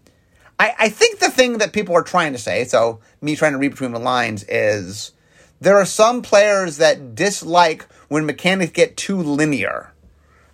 I, 0.57 0.73
I 0.79 0.89
think 0.89 1.19
the 1.19 1.29
thing 1.29 1.57
that 1.59 1.73
people 1.73 1.95
are 1.95 2.03
trying 2.03 2.31
to 2.31 2.39
say, 2.39 2.63
so 2.63 2.99
me 3.21 3.35
trying 3.35 3.51
to 3.51 3.57
read 3.57 3.71
between 3.71 3.91
the 3.91 3.99
lines, 3.99 4.45
is 4.47 5.11
there 5.59 5.75
are 5.75 5.85
some 5.85 6.21
players 6.21 6.77
that 6.77 7.13
dislike 7.13 7.85
when 8.07 8.25
mechanics 8.25 8.71
get 8.71 8.95
too 8.95 9.21
linear. 9.21 9.91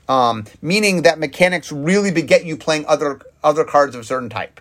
Um, 0.10 0.45
meaning 0.62 1.04
that 1.04 1.17
mechanics 1.17 1.71
really 1.71 2.12
beget 2.12 2.43
you 2.43 2.58
playing 2.58 2.86
other 2.88 3.21
other 3.41 3.63
cards 3.63 3.95
of 3.95 4.02
a 4.02 4.04
certain 4.04 4.30
type. 4.30 4.60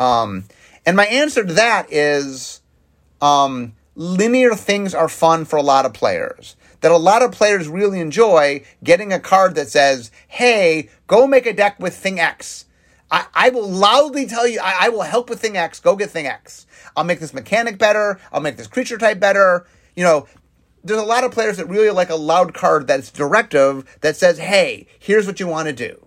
Um, 0.00 0.44
and 0.84 0.96
my 0.96 1.06
answer 1.06 1.44
to 1.44 1.52
that 1.52 1.92
is 1.92 2.60
um, 3.20 3.74
linear 3.94 4.54
things 4.54 4.92
are 4.92 5.08
fun 5.08 5.44
for 5.44 5.56
a 5.56 5.62
lot 5.62 5.86
of 5.86 5.92
players 5.92 6.56
that 6.80 6.90
a 6.90 6.96
lot 6.96 7.22
of 7.22 7.32
players 7.32 7.68
really 7.68 8.00
enjoy 8.00 8.64
getting 8.82 9.12
a 9.12 9.20
card 9.20 9.54
that 9.54 9.68
says, 9.68 10.10
hey, 10.28 10.88
go 11.06 11.26
make 11.26 11.46
a 11.46 11.52
deck 11.52 11.78
with 11.78 11.94
thing 11.94 12.18
X. 12.18 12.66
I, 13.10 13.26
I 13.34 13.48
will 13.50 13.68
loudly 13.68 14.26
tell 14.26 14.46
you, 14.46 14.60
I, 14.62 14.86
I 14.86 14.88
will 14.88 15.02
help 15.02 15.28
with 15.28 15.40
thing 15.40 15.56
X. 15.56 15.80
Go 15.80 15.96
get 15.96 16.10
thing 16.10 16.26
X. 16.26 16.66
I'll 16.96 17.04
make 17.04 17.20
this 17.20 17.34
mechanic 17.34 17.78
better. 17.78 18.20
I'll 18.32 18.40
make 18.40 18.56
this 18.56 18.66
creature 18.66 18.98
type 18.98 19.20
better. 19.20 19.66
You 19.96 20.04
know, 20.04 20.26
there's 20.84 21.00
a 21.00 21.04
lot 21.04 21.24
of 21.24 21.32
players 21.32 21.56
that 21.58 21.68
really 21.68 21.90
like 21.90 22.10
a 22.10 22.14
loud 22.16 22.54
card 22.54 22.86
that's 22.86 23.10
directive 23.10 23.98
that 24.00 24.16
says, 24.16 24.38
hey, 24.38 24.86
here's 24.98 25.26
what 25.26 25.40
you 25.40 25.46
want 25.46 25.66
to 25.68 25.72
do. 25.72 26.06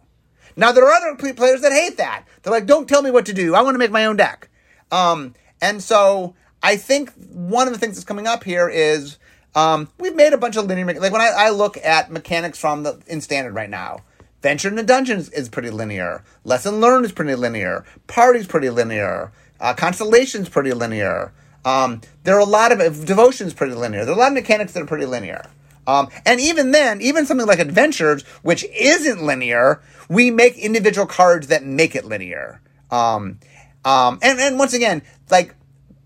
Now, 0.55 0.71
there 0.71 0.85
are 0.85 0.93
other 0.93 1.33
players 1.33 1.61
that 1.61 1.71
hate 1.71 1.97
that. 1.97 2.25
They're 2.41 2.53
like, 2.53 2.65
don't 2.65 2.87
tell 2.87 3.01
me 3.01 3.11
what 3.11 3.25
to 3.25 3.33
do. 3.33 3.55
I 3.55 3.61
want 3.61 3.75
to 3.75 3.79
make 3.79 3.91
my 3.91 4.05
own 4.05 4.17
deck. 4.17 4.49
Um, 4.91 5.33
and 5.61 5.81
so 5.81 6.35
I 6.61 6.77
think 6.77 7.11
one 7.31 7.67
of 7.67 7.73
the 7.73 7.79
things 7.79 7.95
that's 7.95 8.05
coming 8.05 8.27
up 8.27 8.43
here 8.43 8.69
is 8.69 9.17
um, 9.55 9.89
we've 9.99 10.15
made 10.15 10.33
a 10.33 10.37
bunch 10.37 10.55
of 10.55 10.65
linear, 10.65 10.85
like 10.99 11.11
when 11.11 11.21
I, 11.21 11.31
I 11.35 11.49
look 11.49 11.77
at 11.77 12.11
mechanics 12.11 12.59
from 12.59 12.83
the 12.83 13.01
in 13.07 13.21
standard 13.21 13.53
right 13.53 13.69
now, 13.69 13.99
Venture 14.41 14.67
in 14.67 14.75
the 14.75 14.83
Dungeons 14.83 15.29
is 15.29 15.47
pretty 15.47 15.69
linear. 15.69 16.23
Lesson 16.43 16.81
Learned 16.81 17.05
is 17.05 17.11
pretty 17.11 17.35
linear. 17.35 17.85
Party's 18.07 18.45
pretty 18.45 18.69
linear. 18.69 19.31
Uh, 19.59 19.73
Constellation's 19.73 20.49
pretty 20.49 20.73
linear. 20.73 21.31
Um, 21.63 22.01
there 22.23 22.35
are 22.35 22.41
a 22.41 22.45
lot 22.45 22.73
of 22.73 23.05
devotions 23.05 23.53
pretty 23.53 23.73
linear. 23.73 24.03
There 24.03 24.13
are 24.13 24.17
a 24.17 24.19
lot 24.19 24.27
of 24.27 24.33
mechanics 24.33 24.73
that 24.73 24.83
are 24.83 24.87
pretty 24.87 25.05
linear. 25.05 25.49
Um, 25.87 26.09
and 26.25 26.39
even 26.39 26.71
then, 26.71 27.01
even 27.01 27.25
something 27.25 27.47
like 27.47 27.59
Adventures, 27.59 28.23
which 28.41 28.65
isn't 28.73 29.23
linear, 29.23 29.81
we 30.09 30.31
make 30.31 30.57
individual 30.57 31.07
cards 31.07 31.47
that 31.47 31.63
make 31.63 31.95
it 31.95 32.05
linear. 32.05 32.61
Um, 32.91 33.39
um, 33.85 34.19
and, 34.21 34.39
and 34.39 34.59
once 34.59 34.73
again, 34.73 35.03
like 35.29 35.55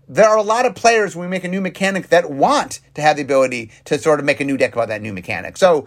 there 0.08 0.28
are 0.28 0.38
a 0.38 0.42
lot 0.42 0.64
of 0.64 0.74
players 0.74 1.14
when 1.14 1.28
we 1.28 1.30
make 1.30 1.44
a 1.44 1.48
new 1.48 1.60
mechanic 1.60 2.08
that 2.08 2.30
want 2.30 2.80
to 2.94 3.02
have 3.02 3.16
the 3.16 3.22
ability 3.22 3.70
to 3.84 3.98
sort 3.98 4.18
of 4.18 4.24
make 4.24 4.40
a 4.40 4.44
new 4.44 4.56
deck 4.56 4.72
about 4.72 4.88
that 4.88 5.02
new 5.02 5.12
mechanic. 5.12 5.56
So 5.56 5.86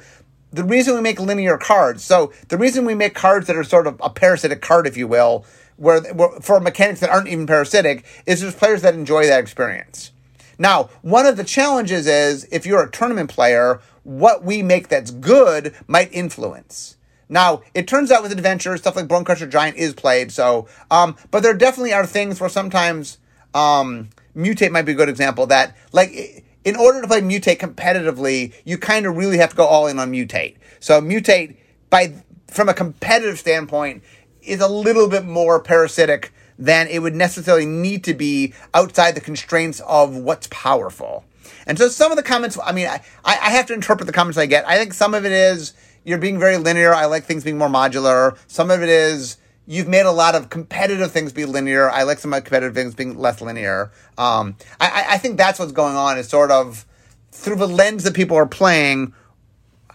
the 0.51 0.63
reason 0.63 0.95
we 0.95 1.01
make 1.01 1.19
linear 1.19 1.57
cards, 1.57 2.03
so 2.03 2.31
the 2.49 2.57
reason 2.57 2.85
we 2.85 2.93
make 2.93 3.15
cards 3.15 3.47
that 3.47 3.55
are 3.55 3.63
sort 3.63 3.87
of 3.87 3.99
a 4.03 4.09
parasitic 4.09 4.61
card, 4.61 4.85
if 4.85 4.95
you 4.95 5.07
will, 5.07 5.45
where, 5.77 6.01
where 6.13 6.39
for 6.41 6.59
mechanics 6.59 6.99
that 6.99 7.09
aren't 7.09 7.29
even 7.29 7.47
parasitic, 7.47 8.05
is 8.25 8.41
there's 8.41 8.53
players 8.53 8.83
that 8.83 8.93
enjoy 8.93 9.25
that 9.25 9.39
experience. 9.39 10.11
Now, 10.59 10.89
one 11.01 11.25
of 11.25 11.37
the 11.37 11.43
challenges 11.43 12.05
is 12.05 12.47
if 12.51 12.65
you're 12.67 12.83
a 12.83 12.91
tournament 12.91 13.31
player, 13.31 13.81
what 14.03 14.43
we 14.43 14.61
make 14.61 14.89
that's 14.89 15.09
good 15.09 15.73
might 15.87 16.13
influence. 16.13 16.97
Now, 17.29 17.61
it 17.73 17.87
turns 17.87 18.11
out 18.11 18.21
with 18.21 18.33
adventures, 18.33 18.81
stuff 18.81 18.97
like 18.97 19.07
Bonecrusher 19.07 19.49
Giant 19.49 19.77
is 19.77 19.93
played, 19.93 20.31
so, 20.31 20.67
um, 20.91 21.15
but 21.31 21.41
there 21.41 21.53
definitely 21.53 21.93
are 21.93 22.05
things 22.05 22.39
where 22.39 22.49
sometimes 22.49 23.17
um, 23.53 24.09
mutate 24.35 24.71
might 24.71 24.83
be 24.83 24.93
a 24.93 24.95
good 24.95 25.09
example 25.09 25.47
that 25.47 25.75
like 25.91 26.45
in 26.63 26.75
order 26.75 27.01
to 27.01 27.07
play 27.07 27.21
mutate 27.21 27.57
competitively, 27.57 28.53
you 28.65 28.77
kind 28.77 29.05
of 29.05 29.17
really 29.17 29.37
have 29.37 29.51
to 29.51 29.55
go 29.55 29.65
all 29.65 29.87
in 29.87 29.99
on 29.99 30.11
mutate. 30.11 30.55
So 30.79 31.01
mutate 31.01 31.57
by 31.89 32.13
from 32.47 32.69
a 32.69 32.73
competitive 32.73 33.39
standpoint 33.39 34.03
is 34.41 34.61
a 34.61 34.67
little 34.67 35.07
bit 35.07 35.25
more 35.25 35.59
parasitic 35.59 36.33
than 36.57 36.87
it 36.87 36.99
would 36.99 37.15
necessarily 37.15 37.65
need 37.65 38.03
to 38.03 38.13
be 38.13 38.53
outside 38.73 39.15
the 39.15 39.21
constraints 39.21 39.79
of 39.81 40.15
what's 40.15 40.47
powerful. 40.51 41.25
And 41.65 41.77
so 41.77 41.87
some 41.89 42.11
of 42.11 42.17
the 42.17 42.23
comments, 42.23 42.57
I 42.63 42.71
mean, 42.71 42.87
I, 42.87 43.01
I 43.25 43.51
have 43.51 43.67
to 43.67 43.73
interpret 43.73 44.07
the 44.07 44.13
comments 44.13 44.37
I 44.37 44.45
get. 44.45 44.67
I 44.67 44.77
think 44.77 44.93
some 44.93 45.13
of 45.13 45.25
it 45.25 45.31
is 45.31 45.73
you're 46.03 46.17
being 46.17 46.39
very 46.39 46.57
linear. 46.57 46.93
I 46.93 47.05
like 47.05 47.23
things 47.23 47.43
being 47.43 47.57
more 47.57 47.67
modular. 47.67 48.37
Some 48.47 48.71
of 48.71 48.81
it 48.81 48.89
is 48.89 49.37
you've 49.67 49.87
made 49.87 50.05
a 50.05 50.11
lot 50.11 50.35
of 50.35 50.49
competitive 50.49 51.11
things 51.11 51.31
be 51.31 51.45
linear. 51.45 51.89
I 51.89 52.03
like 52.03 52.19
some 52.19 52.29
of 52.29 52.37
my 52.37 52.41
competitive 52.41 52.75
things 52.75 52.95
being 52.95 53.17
less 53.17 53.41
linear. 53.41 53.91
Um, 54.17 54.57
I, 54.79 55.05
I 55.11 55.17
think 55.17 55.37
that's 55.37 55.59
what's 55.59 55.71
going 55.71 55.95
on 55.95 56.17
is 56.17 56.27
sort 56.27 56.51
of 56.51 56.85
through 57.31 57.55
the 57.55 57.67
lens 57.67 58.03
that 58.03 58.13
people 58.13 58.37
are 58.37 58.45
playing. 58.45 59.13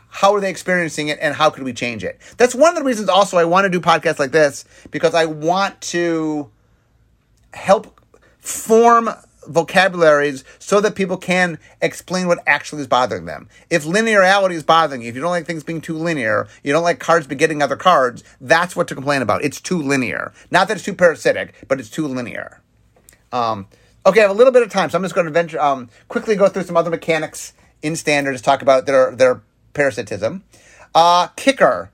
How 0.08 0.34
are 0.34 0.40
they 0.40 0.48
experiencing 0.48 1.08
it, 1.08 1.18
and 1.20 1.34
how 1.34 1.50
could 1.50 1.62
we 1.62 1.74
change 1.74 2.02
it? 2.02 2.18
That's 2.38 2.54
one 2.54 2.70
of 2.70 2.76
the 2.76 2.84
reasons. 2.84 3.10
Also, 3.10 3.36
I 3.36 3.44
want 3.44 3.64
to 3.64 3.70
do 3.70 3.80
podcasts 3.80 4.18
like 4.18 4.32
this 4.32 4.64
because 4.90 5.14
I 5.14 5.26
want 5.26 5.78
to 5.82 6.50
help 7.52 8.00
form 8.38 9.10
vocabularies 9.46 10.44
so 10.58 10.80
that 10.80 10.94
people 10.94 11.16
can 11.16 11.58
explain 11.80 12.26
what 12.26 12.42
actually 12.46 12.82
is 12.82 12.88
bothering 12.88 13.24
them. 13.24 13.48
If 13.70 13.84
linearity 13.84 14.52
is 14.52 14.62
bothering 14.62 15.02
you, 15.02 15.08
if 15.08 15.14
you 15.14 15.20
don't 15.20 15.30
like 15.30 15.46
things 15.46 15.64
being 15.64 15.80
too 15.80 15.96
linear, 15.96 16.48
you 16.62 16.72
don't 16.72 16.82
like 16.82 16.98
cards 16.98 17.26
begetting 17.26 17.62
other 17.62 17.76
cards, 17.76 18.24
that's 18.40 18.76
what 18.76 18.88
to 18.88 18.94
complain 18.94 19.22
about. 19.22 19.42
It's 19.44 19.60
too 19.60 19.80
linear. 19.80 20.32
Not 20.50 20.68
that 20.68 20.76
it's 20.76 20.84
too 20.84 20.94
parasitic, 20.94 21.54
but 21.68 21.80
it's 21.80 21.90
too 21.90 22.06
linear. 22.06 22.60
Um, 23.32 23.68
okay, 24.04 24.20
I 24.20 24.22
have 24.22 24.30
a 24.30 24.34
little 24.34 24.52
bit 24.52 24.62
of 24.62 24.70
time, 24.70 24.90
so 24.90 24.98
I'm 24.98 25.02
just 25.02 25.14
going 25.14 25.26
to 25.26 25.32
venture, 25.32 25.60
um, 25.60 25.90
quickly 26.08 26.36
go 26.36 26.48
through 26.48 26.64
some 26.64 26.76
other 26.76 26.90
mechanics 26.90 27.52
in 27.82 27.96
standards, 27.96 28.40
talk 28.40 28.62
about 28.62 28.86
their, 28.86 29.14
their 29.14 29.42
parasitism. 29.74 30.44
Uh, 30.94 31.28
kicker, 31.36 31.90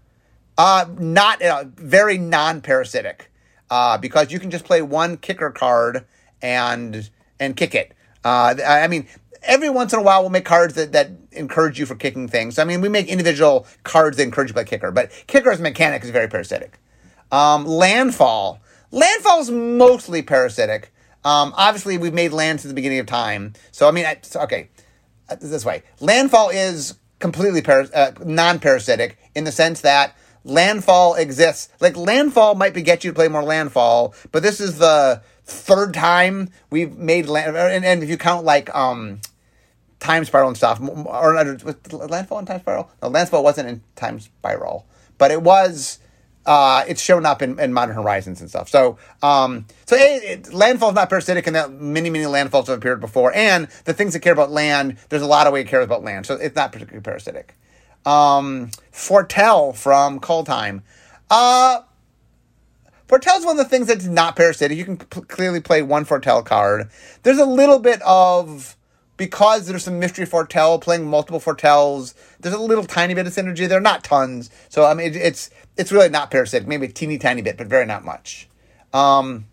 uh, 0.57 0.87
not 0.99 1.43
uh, 1.43 1.65
very 1.77 2.19
non-parasitic, 2.19 3.31
uh, 3.71 3.99
because 3.99 4.31
you 4.31 4.39
can 4.39 4.51
just 4.51 4.65
play 4.65 4.83
one 4.83 5.17
kicker 5.17 5.51
card 5.51 6.05
and 6.41 7.11
and 7.43 7.57
kick 7.57 7.75
it. 7.75 7.93
Uh, 8.25 8.55
I 8.67 8.87
mean, 8.87 9.07
every 9.43 9.69
once 9.69 9.93
in 9.93 9.99
a 9.99 10.03
while 10.03 10.21
we'll 10.21 10.31
make 10.31 10.45
cards 10.45 10.75
that, 10.75 10.93
that 10.93 11.11
encourage 11.33 11.79
you 11.79 11.87
for 11.87 11.97
kicking 11.97 12.29
things. 12.29 12.59
I 12.59 12.65
mean, 12.65 12.81
we 12.81 12.89
make 12.89 13.09
individual 13.09 13.67
cards 13.83 14.17
that 14.17 14.23
encourage 14.23 14.51
you 14.51 14.55
play 14.55 14.65
kicker, 14.65 14.91
but 14.91 15.11
kicker's 15.27 15.61
mechanic 15.61 16.05
is 16.05 16.11
very 16.11 16.29
parasitic. 16.29 16.79
Um, 17.31 17.67
landfall. 17.67 18.61
Landfall 18.91 19.41
is 19.41 19.51
mostly 19.51 20.23
parasitic. 20.23 20.93
Um, 21.25 21.53
obviously, 21.57 21.99
we've 21.99 22.15
made 22.15 22.33
land 22.33 22.61
since 22.61 22.71
the 22.71 22.75
beginning 22.75 22.99
of 22.99 23.07
time. 23.07 23.55
So, 23.71 23.89
I 23.89 23.91
mean, 23.91 24.07
I, 24.07 24.19
so, 24.23 24.41
okay, 24.43 24.69
uh, 25.29 25.37
this 25.41 25.65
way. 25.65 25.83
Landfall 26.01 26.51
is 26.51 26.95
completely 27.19 27.63
paras- 27.63 27.93
uh, 27.93 28.13
non-parasitic 28.25 29.17
in 29.35 29.45
the 29.45 29.53
sense 29.53 29.81
that 29.81 30.17
landfall 30.45 31.15
exists. 31.15 31.69
Like 31.81 31.97
landfall 31.97 32.55
might 32.55 32.75
beget 32.75 33.05
you 33.05 33.11
to 33.11 33.15
play 33.15 33.29
more 33.29 33.45
landfall, 33.45 34.15
but 34.33 34.43
this 34.43 34.61
is 34.61 34.79
the 34.79 35.23
third 35.53 35.95
time 35.95 36.51
we've 36.71 36.97
made 36.97 37.27
land. 37.27 37.57
And, 37.57 37.85
and 37.85 38.03
if 38.03 38.09
you 38.09 38.19
count 38.19 38.45
like 38.45 38.75
um, 38.75 39.21
time 40.01 40.25
spiral 40.25 40.49
and 40.49 40.57
stuff, 40.57 40.81
or, 40.81 41.37
or 41.39 41.45
landfall 42.09 42.39
and 42.39 42.47
time 42.47 42.61
spiral. 42.61 42.91
No, 43.01 43.09
landfall 43.09 43.45
wasn't 43.45 43.69
in 43.69 43.83
time 43.95 44.19
spiral, 44.19 44.87
but 45.17 45.31
it 45.31 45.43
was 45.43 45.99
uh, 46.45 46.85
it's 46.89 47.01
shown 47.01 47.25
up 47.25 47.41
in, 47.41 47.59
in 47.59 47.73
Modern 47.73 47.95
Horizons 47.95 48.41
and 48.41 48.51
stuff. 48.51 48.69
So, 48.69 48.99
um, 49.23 49.67
so 49.87 49.97
it, 49.97 50.25
it, 50.25 50.53
landfall 50.53 50.91
is 50.91 50.95
not 50.95 51.09
parasitic, 51.09 51.47
and 51.47 51.55
that 51.55 51.73
many, 51.73 52.11
many 52.11 52.25
landfalls 52.25 52.67
have 52.67 52.79
appeared 52.79 53.01
before. 53.01 53.33
And 53.35 53.69
the 53.85 53.95
things 53.95 54.13
that 54.15 54.21
care 54.21 54.33
about 54.33 54.51
land, 54.51 54.99
there's 55.09 55.23
a 55.23 55.27
lot 55.27 55.47
of 55.47 55.53
way 55.53 55.61
it 55.61 55.69
cares 55.69 55.85
about 55.85 56.03
land, 56.03 56.27
so 56.27 56.35
it's 56.35 56.57
not 56.57 56.73
particularly 56.73 57.03
parasitic. 57.03 57.55
Um, 58.05 58.71
Foretell 58.91 59.73
from 59.73 60.19
Kaldheim. 60.19 60.83
Uh, 61.31 61.83
Foretell 63.13 63.37
is 63.37 63.45
one 63.45 63.61
of 63.61 63.67
the 63.67 63.69
things 63.69 63.89
that's 63.89 64.07
not 64.07 64.37
parasitic. 64.37 64.79
You 64.79 64.87
can 64.87 64.97
p- 64.97 65.21
clearly 65.21 65.61
play 65.61 65.83
one 65.83 66.07
Foretell 66.07 66.43
card. 66.43 66.89
There's 67.25 67.37
a 67.37 67.45
little 67.45 67.79
bit 67.79 68.01
of 68.07 68.75
because 69.19 69.67
there's 69.67 69.85
some 69.85 69.99
mystery 69.99 70.25
foretell 70.25 70.79
playing 70.79 71.05
multiple 71.05 71.39
foretells. 71.39 72.15
There's 72.41 72.55
a 72.55 72.59
little 72.59 72.85
tiny 72.85 73.13
bit 73.13 73.27
of 73.27 73.35
synergy 73.35 73.69
there, 73.69 73.83
not 73.83 74.03
tons. 74.03 74.49
So 74.71 74.87
I 74.87 74.95
mean, 74.95 75.09
it, 75.09 75.17
it's 75.17 75.51
it's 75.77 75.93
really 75.93 76.09
not 76.09 76.31
parasitic, 76.31 76.67
maybe 76.67 76.87
a 76.87 76.89
teeny 76.89 77.19
tiny 77.19 77.43
bit, 77.43 77.59
but 77.59 77.67
very 77.67 77.85
not 77.85 78.03
much. 78.03 78.49
Um, 78.95 79.45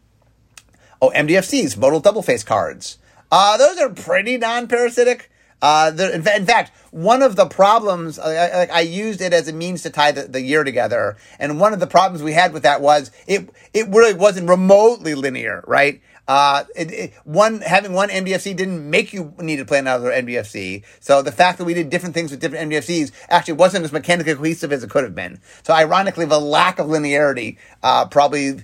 oh, 1.02 1.12
MDFCs, 1.14 1.76
modal 1.76 2.00
double 2.00 2.22
face 2.22 2.46
cards. 2.46 2.98
Uh, 3.30 3.58
those 3.58 3.78
are 3.78 3.90
pretty 3.90 4.38
non-parasitic. 4.38 5.30
Uh, 5.62 5.92
in, 5.98 6.26
in, 6.28 6.46
fact, 6.46 6.72
one 6.92 7.22
of 7.22 7.36
the 7.36 7.46
problems, 7.46 8.18
I, 8.18 8.64
I, 8.64 8.66
I, 8.66 8.80
used 8.80 9.20
it 9.20 9.34
as 9.34 9.50
a 9.50 9.54
means 9.54 9.82
to 9.84 9.90
tie 9.90 10.14
the, 10.14 10.24
the 10.24 10.42
year 10.42 10.64
together. 10.64 11.18
And 11.38 11.60
one 11.60 11.74
of 11.74 11.82
the 11.82 11.88
problems 11.88 12.24
we 12.24 12.32
had 12.32 12.54
with 12.54 12.64
that 12.64 12.80
was 12.82 13.12
it, 13.28 13.50
it 13.74 13.90
really 13.90 14.14
wasn't 14.14 14.48
remotely 14.48 15.16
linear, 15.16 15.64
right? 15.68 16.02
Uh, 16.30 16.64
it, 16.76 16.92
it, 16.92 17.14
one 17.26 17.60
having 17.60 17.92
one 17.92 18.08
MDFC 18.08 18.56
didn't 18.56 18.90
make 18.90 19.12
you 19.12 19.34
need 19.40 19.58
to 19.58 19.66
play 19.66 19.80
another 19.80 20.12
MDFC. 20.12 20.84
So 21.02 21.22
the 21.22 21.32
fact 21.32 21.58
that 21.58 21.66
we 21.66 21.74
did 21.74 21.90
different 21.90 22.16
things 22.16 22.32
with 22.32 22.40
different 22.40 22.72
MDFCs 22.72 23.12
actually 23.30 23.56
wasn't 23.56 23.84
as 23.84 23.92
mechanically 23.92 24.36
cohesive 24.36 24.72
as 24.72 24.84
it 24.84 24.90
could 24.90 25.04
have 25.04 25.16
been. 25.16 25.42
So 25.64 25.74
ironically, 25.74 26.26
the 26.26 26.40
lack 26.40 26.80
of 26.80 26.88
linearity 26.88 27.58
uh, 27.84 28.06
probably 28.06 28.64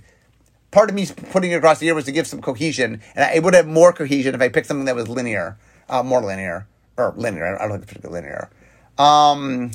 part 0.71 0.89
of 0.89 0.95
me 0.95 1.07
putting 1.31 1.51
it 1.51 1.55
across 1.55 1.79
the 1.79 1.87
year 1.87 1.95
was 1.95 2.05
to 2.05 2.11
give 2.11 2.27
some 2.27 2.41
cohesion, 2.41 3.01
and 3.15 3.35
it 3.35 3.43
would 3.43 3.55
have 3.55 3.67
more 3.67 3.91
cohesion 3.91 4.35
if 4.35 4.41
I 4.41 4.47
picked 4.47 4.67
something 4.67 4.85
that 4.85 4.95
was 4.95 5.09
linear, 5.09 5.57
uh, 5.89 6.03
more 6.03 6.21
linear 6.21 6.67
or 6.97 7.13
linear. 7.17 7.61
I 7.61 7.67
don't 7.67 7.77
think 7.77 7.87
particularly 7.87 8.21
linear. 8.21 8.49
Um, 8.97 9.71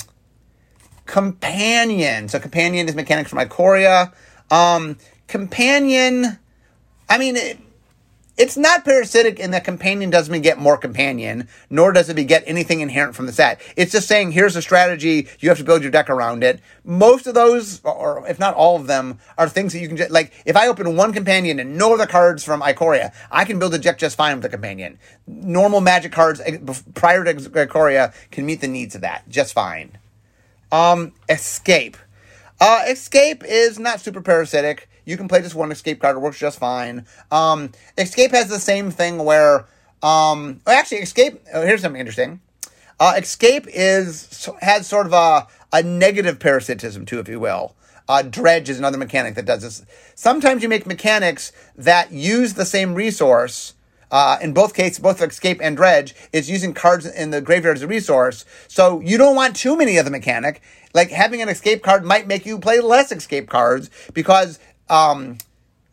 companion. 1.07 2.29
So 2.29 2.39
companion 2.39 2.89
is 2.89 2.95
mechanics 2.95 3.31
from 3.31 3.39
Ikoria. 3.39 4.13
Um, 4.51 4.99
companion. 5.27 6.39
I 7.09 7.19
mean. 7.19 7.37
It, 7.37 7.59
it's 8.41 8.57
not 8.57 8.87
parasitic 8.87 9.39
in 9.39 9.51
that 9.51 9.65
companion 9.65 10.09
doesn't 10.09 10.41
get 10.41 10.59
more 10.59 10.79
companion, 10.79 11.47
nor 11.69 11.93
does 11.93 12.09
it 12.09 12.15
beget 12.15 12.43
anything 12.47 12.81
inherent 12.81 13.15
from 13.15 13.27
the 13.27 13.35
set. 13.35 13.61
It's 13.77 13.93
just 13.93 14.09
saying, 14.09 14.33
here's 14.33 14.57
a 14.57 14.63
strategy, 14.63 15.29
you 15.41 15.51
have 15.51 15.59
to 15.59 15.65
build 15.65 15.83
your 15.83 15.91
deck 15.91 16.09
around 16.09 16.43
it. 16.43 16.59
Most 16.83 17.27
of 17.27 17.35
those, 17.35 17.83
or 17.85 18.27
if 18.27 18.39
not 18.39 18.55
all 18.55 18.77
of 18.77 18.87
them, 18.87 19.19
are 19.37 19.47
things 19.47 19.75
that 19.75 19.81
you 19.81 19.89
can 19.89 19.99
just, 19.99 20.11
like, 20.11 20.33
if 20.47 20.57
I 20.57 20.69
open 20.69 20.97
one 20.97 21.13
companion 21.13 21.61
and 21.61 21.77
no 21.77 21.93
other 21.93 22.07
cards 22.07 22.43
from 22.43 22.63
Ikoria, 22.63 23.13
I 23.31 23.45
can 23.45 23.59
build 23.59 23.75
a 23.75 23.79
deck 23.79 23.99
just 23.99 24.17
fine 24.17 24.37
with 24.37 24.43
the 24.43 24.49
companion. 24.49 24.99
Normal 25.27 25.83
magic 25.83 26.13
cards 26.13 26.41
eh, 26.41 26.57
prior 26.95 27.23
to 27.25 27.35
Ikoria 27.35 28.15
can 28.31 28.47
meet 28.47 28.63
the 28.63 28.69
needs 28.69 28.95
of 28.95 29.03
that 29.03 29.29
just 29.29 29.53
fine. 29.53 29.99
Um, 30.73 31.13
escape. 31.29 31.99
Uh, 32.59 32.85
escape 32.89 33.45
is 33.45 33.79
not 33.79 34.01
super 34.01 34.23
parasitic. 34.23 34.89
You 35.11 35.17
can 35.17 35.27
play 35.27 35.43
just 35.43 35.57
one 35.57 35.73
escape 35.73 36.01
card; 36.01 36.17
it 36.17 36.21
works 36.21 36.39
just 36.39 36.61
fine. 36.61 37.05
Um, 37.33 37.73
escape 37.99 38.31
has 38.31 38.49
the 38.49 38.61
same 38.61 38.93
thing 38.93 39.19
where, 39.19 39.67
um, 40.05 40.61
actually, 40.69 40.99
escape. 40.99 41.43
Oh, 41.53 41.67
here's 41.67 41.83
something 41.83 41.99
interesting. 41.99 42.41
Uh, 43.01 43.15
escape 43.17 43.67
is 43.69 44.49
has 44.61 44.87
sort 44.87 45.07
of 45.07 45.13
a 45.13 45.49
a 45.73 45.83
negative 45.83 46.39
parasitism 46.39 47.07
too, 47.07 47.19
if 47.19 47.29
you 47.29 47.41
will. 47.41 47.75
Uh, 48.09 48.23
dredge 48.23 48.69
is 48.69 48.79
another 48.79 48.99
mechanic 48.99 49.35
that 49.35 49.47
does 49.47 49.63
this. 49.63 49.85
Sometimes 50.15 50.63
you 50.63 50.69
make 50.69 50.87
mechanics 50.87 51.53
that 51.77 52.13
use 52.13 52.55
the 52.55 52.65
same 52.65 52.95
resource. 52.95 53.75
Uh, 54.11 54.39
in 54.43 54.53
both 54.53 54.75
cases, 54.75 54.99
both 54.99 55.23
escape 55.23 55.61
and 55.63 55.77
dredge 55.77 56.17
is 56.33 56.51
using 56.51 56.75
cards 56.75 57.07
in 57.07 57.31
the 57.31 57.41
graveyard 57.41 57.77
as 57.77 57.83
a 57.83 57.87
resource. 57.87 58.45
So 58.67 59.01
you 59.01 59.17
don't 59.17 59.37
want 59.37 59.55
too 59.55 59.77
many 59.77 59.97
of 59.97 60.05
the 60.05 60.11
mechanic. 60.11 60.61
Like 60.93 61.11
having 61.11 61.41
an 61.41 61.49
escape 61.49 61.85
card 61.85 62.05
might 62.05 62.27
make 62.27 62.45
you 62.45 62.59
play 62.59 62.81
less 62.81 63.13
escape 63.13 63.49
cards 63.49 63.91
because 64.13 64.59
um, 64.91 65.39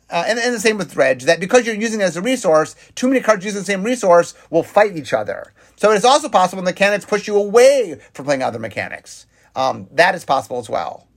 uh, 0.09 0.23
and, 0.27 0.39
and 0.39 0.53
the 0.53 0.59
same 0.59 0.77
with 0.77 0.93
Dredge, 0.93 1.23
that 1.23 1.39
because 1.39 1.65
you're 1.65 1.75
using 1.75 2.01
it 2.01 2.05
as 2.05 2.17
a 2.17 2.21
resource, 2.21 2.75
too 2.95 3.07
many 3.07 3.21
cards 3.21 3.43
using 3.45 3.61
the 3.61 3.65
same 3.65 3.83
resource 3.83 4.33
will 4.49 4.63
fight 4.63 4.95
each 4.95 5.13
other. 5.13 5.53
So 5.75 5.91
it's 5.91 6.05
also 6.05 6.29
possible 6.29 6.63
the 6.63 6.71
mechanics 6.71 7.05
push 7.05 7.27
you 7.27 7.35
away 7.35 7.99
from 8.13 8.25
playing 8.25 8.41
other 8.41 8.59
mechanics. 8.59 9.27
Um, 9.55 9.87
that 9.91 10.15
is 10.15 10.25
possible 10.25 10.59
as 10.59 10.69
well. 10.69 11.07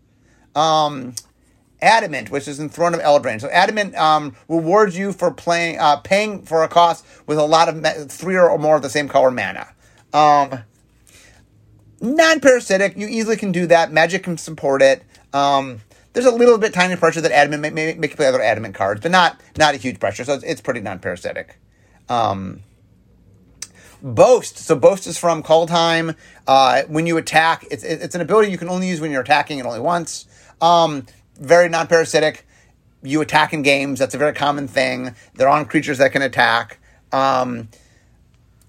Um, 0.55 1.15
Adamant, 1.81 2.31
which 2.31 2.47
is 2.47 2.59
in 2.59 2.69
Throne 2.69 2.95
of 2.95 3.01
Eldraine. 3.01 3.41
So 3.41 3.49
Adamant 3.49 3.95
um, 3.95 4.35
rewards 4.49 4.99
you 4.99 5.13
for 5.13 5.31
playing, 5.31 5.79
uh, 5.79 5.97
paying 5.99 6.43
for 6.43 6.63
a 6.63 6.69
cost 6.69 7.07
with 7.27 7.39
a 7.39 7.45
lot 7.45 7.69
of 7.69 7.77
ma- 7.81 8.05
three 8.09 8.37
or 8.37 8.59
more 8.59 8.77
of 8.77 8.83
the 8.83 8.91
same 8.91 9.09
color 9.09 9.31
mana. 9.31 9.69
Um, 10.13 10.65
non-parasitic, 12.01 12.97
you 12.97 13.07
easily 13.07 13.37
can 13.37 13.53
do 13.53 13.67
that. 13.69 13.93
Magic 13.93 14.25
can 14.25 14.37
support 14.37 14.83
it. 14.83 15.05
Um, 15.33 15.81
there's 16.13 16.27
a 16.27 16.31
little 16.31 16.59
bit 16.59 16.73
tiny 16.73 16.97
pressure 16.97 17.21
that 17.21 17.33
adamant 17.33 17.63
may, 17.63 17.71
may 17.71 17.95
make 17.95 18.11
you 18.11 18.17
play 18.17 18.27
other 18.27 18.43
adamant 18.43 18.75
cards, 18.75 19.01
but 19.01 19.11
not 19.11 19.41
not 19.57 19.75
a 19.75 19.79
huge 19.79 20.01
pressure. 20.01 20.25
So 20.25 20.35
it's, 20.35 20.45
it's 20.45 20.61
pretty 20.61 20.81
non-parasitic. 20.81 21.59
Um, 22.09 22.61
boast. 24.03 24.59
So 24.59 24.75
boast 24.75 25.07
is 25.07 25.19
from 25.19 25.43
Kaldheim. 25.43 26.17
Uh, 26.47 26.83
when 26.89 27.07
you 27.07 27.17
attack, 27.17 27.65
it's 27.71 27.85
it's 27.85 28.15
an 28.15 28.21
ability 28.21 28.51
you 28.51 28.59
can 28.59 28.69
only 28.69 28.89
use 28.89 29.01
when 29.01 29.11
you're 29.11 29.23
attacking 29.23 29.61
and 29.61 29.67
only 29.67 29.81
once. 29.81 30.27
Um, 30.61 31.07
very 31.39 31.69
non-parasitic. 31.69 32.47
You 33.03 33.21
attack 33.21 33.53
in 33.53 33.63
games. 33.63 33.99
That's 33.99 34.15
a 34.15 34.19
very 34.19 34.35
common 34.35 34.69
thing. 34.69 35.15
They're 35.35 35.49
on 35.49 35.65
creatures 35.65 35.99
that 35.99 36.13
can 36.13 36.23
attack. 36.23 36.79
Um, 37.13 37.69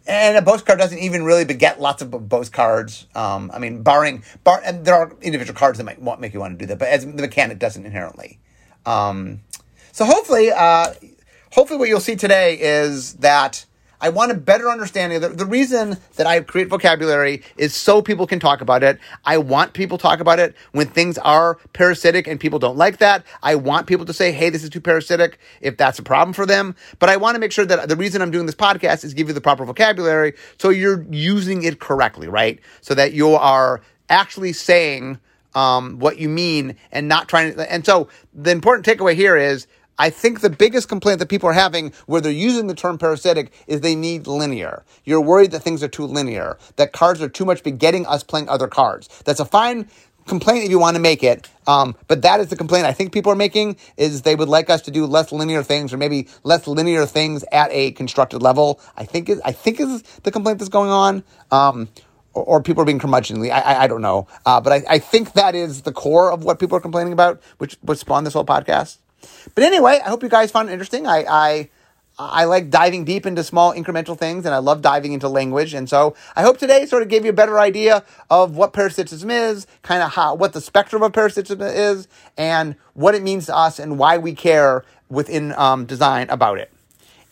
and 0.07 0.37
a 0.37 0.41
boast 0.41 0.65
card 0.65 0.79
doesn't 0.79 0.97
even 0.97 1.23
really 1.23 1.45
beget 1.45 1.79
lots 1.79 2.01
of 2.01 2.29
boast 2.29 2.53
cards. 2.53 3.07
Um, 3.15 3.51
I 3.53 3.59
mean, 3.59 3.83
barring 3.83 4.23
bar, 4.43 4.61
and 4.63 4.85
there 4.85 4.95
are 4.95 5.15
individual 5.21 5.57
cards 5.57 5.77
that 5.77 5.83
might 5.83 6.19
make 6.19 6.33
you 6.33 6.39
want 6.39 6.57
to 6.57 6.63
do 6.63 6.67
that, 6.67 6.79
but 6.79 6.87
as 6.87 7.05
the 7.05 7.13
mechanic 7.13 7.59
doesn't 7.59 7.85
inherently. 7.85 8.39
Um, 8.85 9.41
so 9.91 10.05
hopefully, 10.05 10.51
uh, 10.51 10.93
hopefully, 11.51 11.79
what 11.79 11.89
you'll 11.89 11.99
see 11.99 12.15
today 12.15 12.57
is 12.59 13.13
that 13.15 13.65
I 14.01 14.09
want 14.09 14.31
a 14.31 14.35
better 14.35 14.69
understanding. 14.69 15.21
The, 15.21 15.29
the 15.29 15.45
reason 15.45 15.97
that 16.15 16.25
I 16.25 16.41
create 16.41 16.67
vocabulary 16.69 17.43
is 17.55 17.75
so 17.75 18.01
people 18.01 18.25
can 18.25 18.39
talk 18.39 18.61
about 18.61 18.83
it. 18.83 18.99
I 19.23 19.37
want 19.37 19.73
people 19.73 19.99
to 19.99 20.01
talk 20.01 20.19
about 20.19 20.39
it 20.39 20.55
when 20.71 20.87
things 20.87 21.19
are 21.19 21.59
parasitic 21.73 22.27
and 22.27 22.39
people 22.39 22.57
don't 22.57 22.77
like 22.77 22.97
that. 22.97 23.23
I 23.43 23.55
want 23.55 23.85
people 23.85 24.05
to 24.07 24.13
say, 24.13 24.31
hey, 24.31 24.49
this 24.49 24.63
is 24.63 24.71
too 24.71 24.81
parasitic 24.81 25.37
if 25.61 25.77
that's 25.77 25.99
a 25.99 26.03
problem 26.03 26.33
for 26.33 26.47
them. 26.47 26.75
But 26.97 27.09
I 27.09 27.17
want 27.17 27.35
to 27.35 27.39
make 27.39 27.51
sure 27.51 27.65
that 27.65 27.87
the 27.87 27.95
reason 27.95 28.23
I'm 28.23 28.31
doing 28.31 28.47
this 28.47 28.55
podcast 28.55 29.03
is 29.03 29.13
give 29.13 29.27
you 29.27 29.33
the 29.35 29.41
proper 29.41 29.65
vocabulary 29.65 30.33
so 30.57 30.69
you're 30.69 31.05
using 31.11 31.63
it 31.63 31.79
correctly, 31.79 32.27
right? 32.27 32.59
So 32.81 32.95
that 32.95 33.13
you 33.13 33.35
are 33.35 33.81
actually 34.09 34.53
saying 34.53 35.19
um, 35.53 35.99
what 35.99 36.17
you 36.17 36.29
mean 36.29 36.75
and 36.91 37.07
not 37.07 37.27
trying 37.27 37.53
to. 37.53 37.71
And 37.71 37.85
so 37.85 38.07
the 38.33 38.51
important 38.51 38.85
takeaway 38.85 39.15
here 39.15 39.35
is 39.35 39.67
I 39.97 40.09
think 40.09 40.41
the 40.41 40.49
biggest 40.49 40.89
complaint 40.89 41.19
that 41.19 41.29
people 41.29 41.49
are 41.49 41.53
having 41.53 41.93
where 42.07 42.21
they're 42.21 42.31
using 42.31 42.67
the 42.67 42.73
term 42.73 42.97
parasitic 42.97 43.51
is 43.67 43.81
they 43.81 43.95
need 43.95 44.27
linear. 44.27 44.83
You're 45.05 45.21
worried 45.21 45.51
that 45.51 45.61
things 45.61 45.83
are 45.83 45.87
too 45.87 46.05
linear, 46.05 46.57
that 46.77 46.91
cards 46.91 47.21
are 47.21 47.29
too 47.29 47.45
much 47.45 47.63
begetting 47.63 48.05
us 48.07 48.23
playing 48.23 48.49
other 48.49 48.67
cards. 48.67 49.09
That's 49.25 49.39
a 49.39 49.45
fine 49.45 49.87
complaint 50.27 50.63
if 50.63 50.69
you 50.69 50.79
want 50.79 50.95
to 50.95 51.01
make 51.01 51.23
it. 51.23 51.49
Um, 51.67 51.95
but 52.07 52.21
that 52.23 52.39
is 52.39 52.49
the 52.49 52.55
complaint 52.55 52.85
I 52.85 52.93
think 52.93 53.11
people 53.11 53.31
are 53.31 53.35
making 53.35 53.77
is 53.97 54.21
they 54.23 54.35
would 54.35 54.49
like 54.49 54.69
us 54.69 54.81
to 54.83 54.91
do 54.91 55.05
less 55.05 55.31
linear 55.31 55.63
things 55.63 55.93
or 55.93 55.97
maybe 55.97 56.27
less 56.43 56.67
linear 56.67 57.05
things 57.05 57.43
at 57.51 57.69
a 57.71 57.91
constructed 57.91 58.41
level. 58.41 58.79
I 58.97 59.05
think 59.05 59.29
is 59.29 59.41
I 59.45 59.51
think 59.51 59.79
is 59.79 60.01
the 60.23 60.31
complaint 60.31 60.59
that's 60.59 60.69
going 60.69 60.89
on. 60.89 61.23
Um, 61.51 61.89
or, 62.33 62.63
people 62.63 62.81
are 62.81 62.85
being 62.85 62.99
curmudgeonly. 62.99 63.51
I, 63.51 63.59
I, 63.59 63.83
I 63.83 63.87
don't 63.87 64.01
know. 64.01 64.25
Uh, 64.45 64.61
but 64.61 64.71
I, 64.71 64.83
I 64.89 64.99
think 64.99 65.33
that 65.33 65.53
is 65.53 65.81
the 65.81 65.91
core 65.91 66.31
of 66.31 66.45
what 66.45 66.59
people 66.59 66.77
are 66.77 66.81
complaining 66.81 67.11
about, 67.11 67.41
which, 67.57 67.77
which 67.81 67.99
spawned 67.99 68.25
this 68.25 68.33
whole 68.33 68.45
podcast. 68.45 68.99
But 69.55 69.63
anyway, 69.63 69.99
I 70.03 70.09
hope 70.09 70.23
you 70.23 70.29
guys 70.29 70.51
found 70.51 70.69
it 70.69 70.73
interesting. 70.73 71.07
I, 71.07 71.25
I 71.27 71.69
I 72.19 72.43
like 72.45 72.69
diving 72.69 73.03
deep 73.05 73.25
into 73.25 73.43
small 73.43 73.73
incremental 73.73 74.17
things 74.17 74.45
and 74.45 74.53
I 74.53 74.59
love 74.59 74.81
diving 74.81 75.13
into 75.13 75.27
language. 75.27 75.73
And 75.73 75.89
so 75.89 76.15
I 76.35 76.43
hope 76.43 76.57
today 76.57 76.85
sort 76.85 77.01
of 77.01 77.09
gave 77.09 77.23
you 77.23 77.31
a 77.31 77.33
better 77.33 77.59
idea 77.59 78.03
of 78.29 78.55
what 78.55 78.73
parasitism 78.73 79.31
is, 79.31 79.65
kind 79.81 80.03
of 80.03 80.11
how, 80.11 80.35
what 80.35 80.53
the 80.53 80.61
spectrum 80.61 81.03
of 81.03 81.13
parasitism 81.13 81.61
is 81.61 82.07
and 82.37 82.75
what 82.93 83.15
it 83.15 83.23
means 83.23 83.47
to 83.47 83.55
us 83.55 83.79
and 83.79 83.97
why 83.97 84.17
we 84.17 84.33
care 84.33 84.83
within 85.09 85.53
um, 85.53 85.85
design 85.85 86.29
about 86.29 86.59
it. 86.59 86.71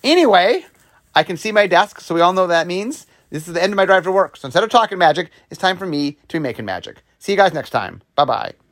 Anyway, 0.03 0.65
I 1.13 1.23
can 1.23 1.37
see 1.37 1.51
my 1.51 1.67
desk, 1.67 2.01
so 2.01 2.15
we 2.15 2.21
all 2.21 2.33
know 2.33 2.47
that 2.47 2.67
means. 2.67 3.05
This 3.29 3.47
is 3.47 3.53
the 3.53 3.61
end 3.61 3.73
of 3.73 3.77
my 3.77 3.85
drive 3.85 4.03
to 4.03 4.11
work. 4.11 4.37
So 4.37 4.47
instead 4.47 4.63
of 4.63 4.69
talking 4.69 4.97
magic, 4.97 5.29
it's 5.51 5.59
time 5.59 5.77
for 5.77 5.85
me 5.85 6.17
to 6.29 6.37
be 6.37 6.39
making 6.39 6.65
magic. 6.65 7.03
See 7.19 7.33
you 7.33 7.37
guys 7.37 7.53
next 7.53 7.69
time. 7.69 8.01
Bye 8.15 8.25
bye. 8.25 8.68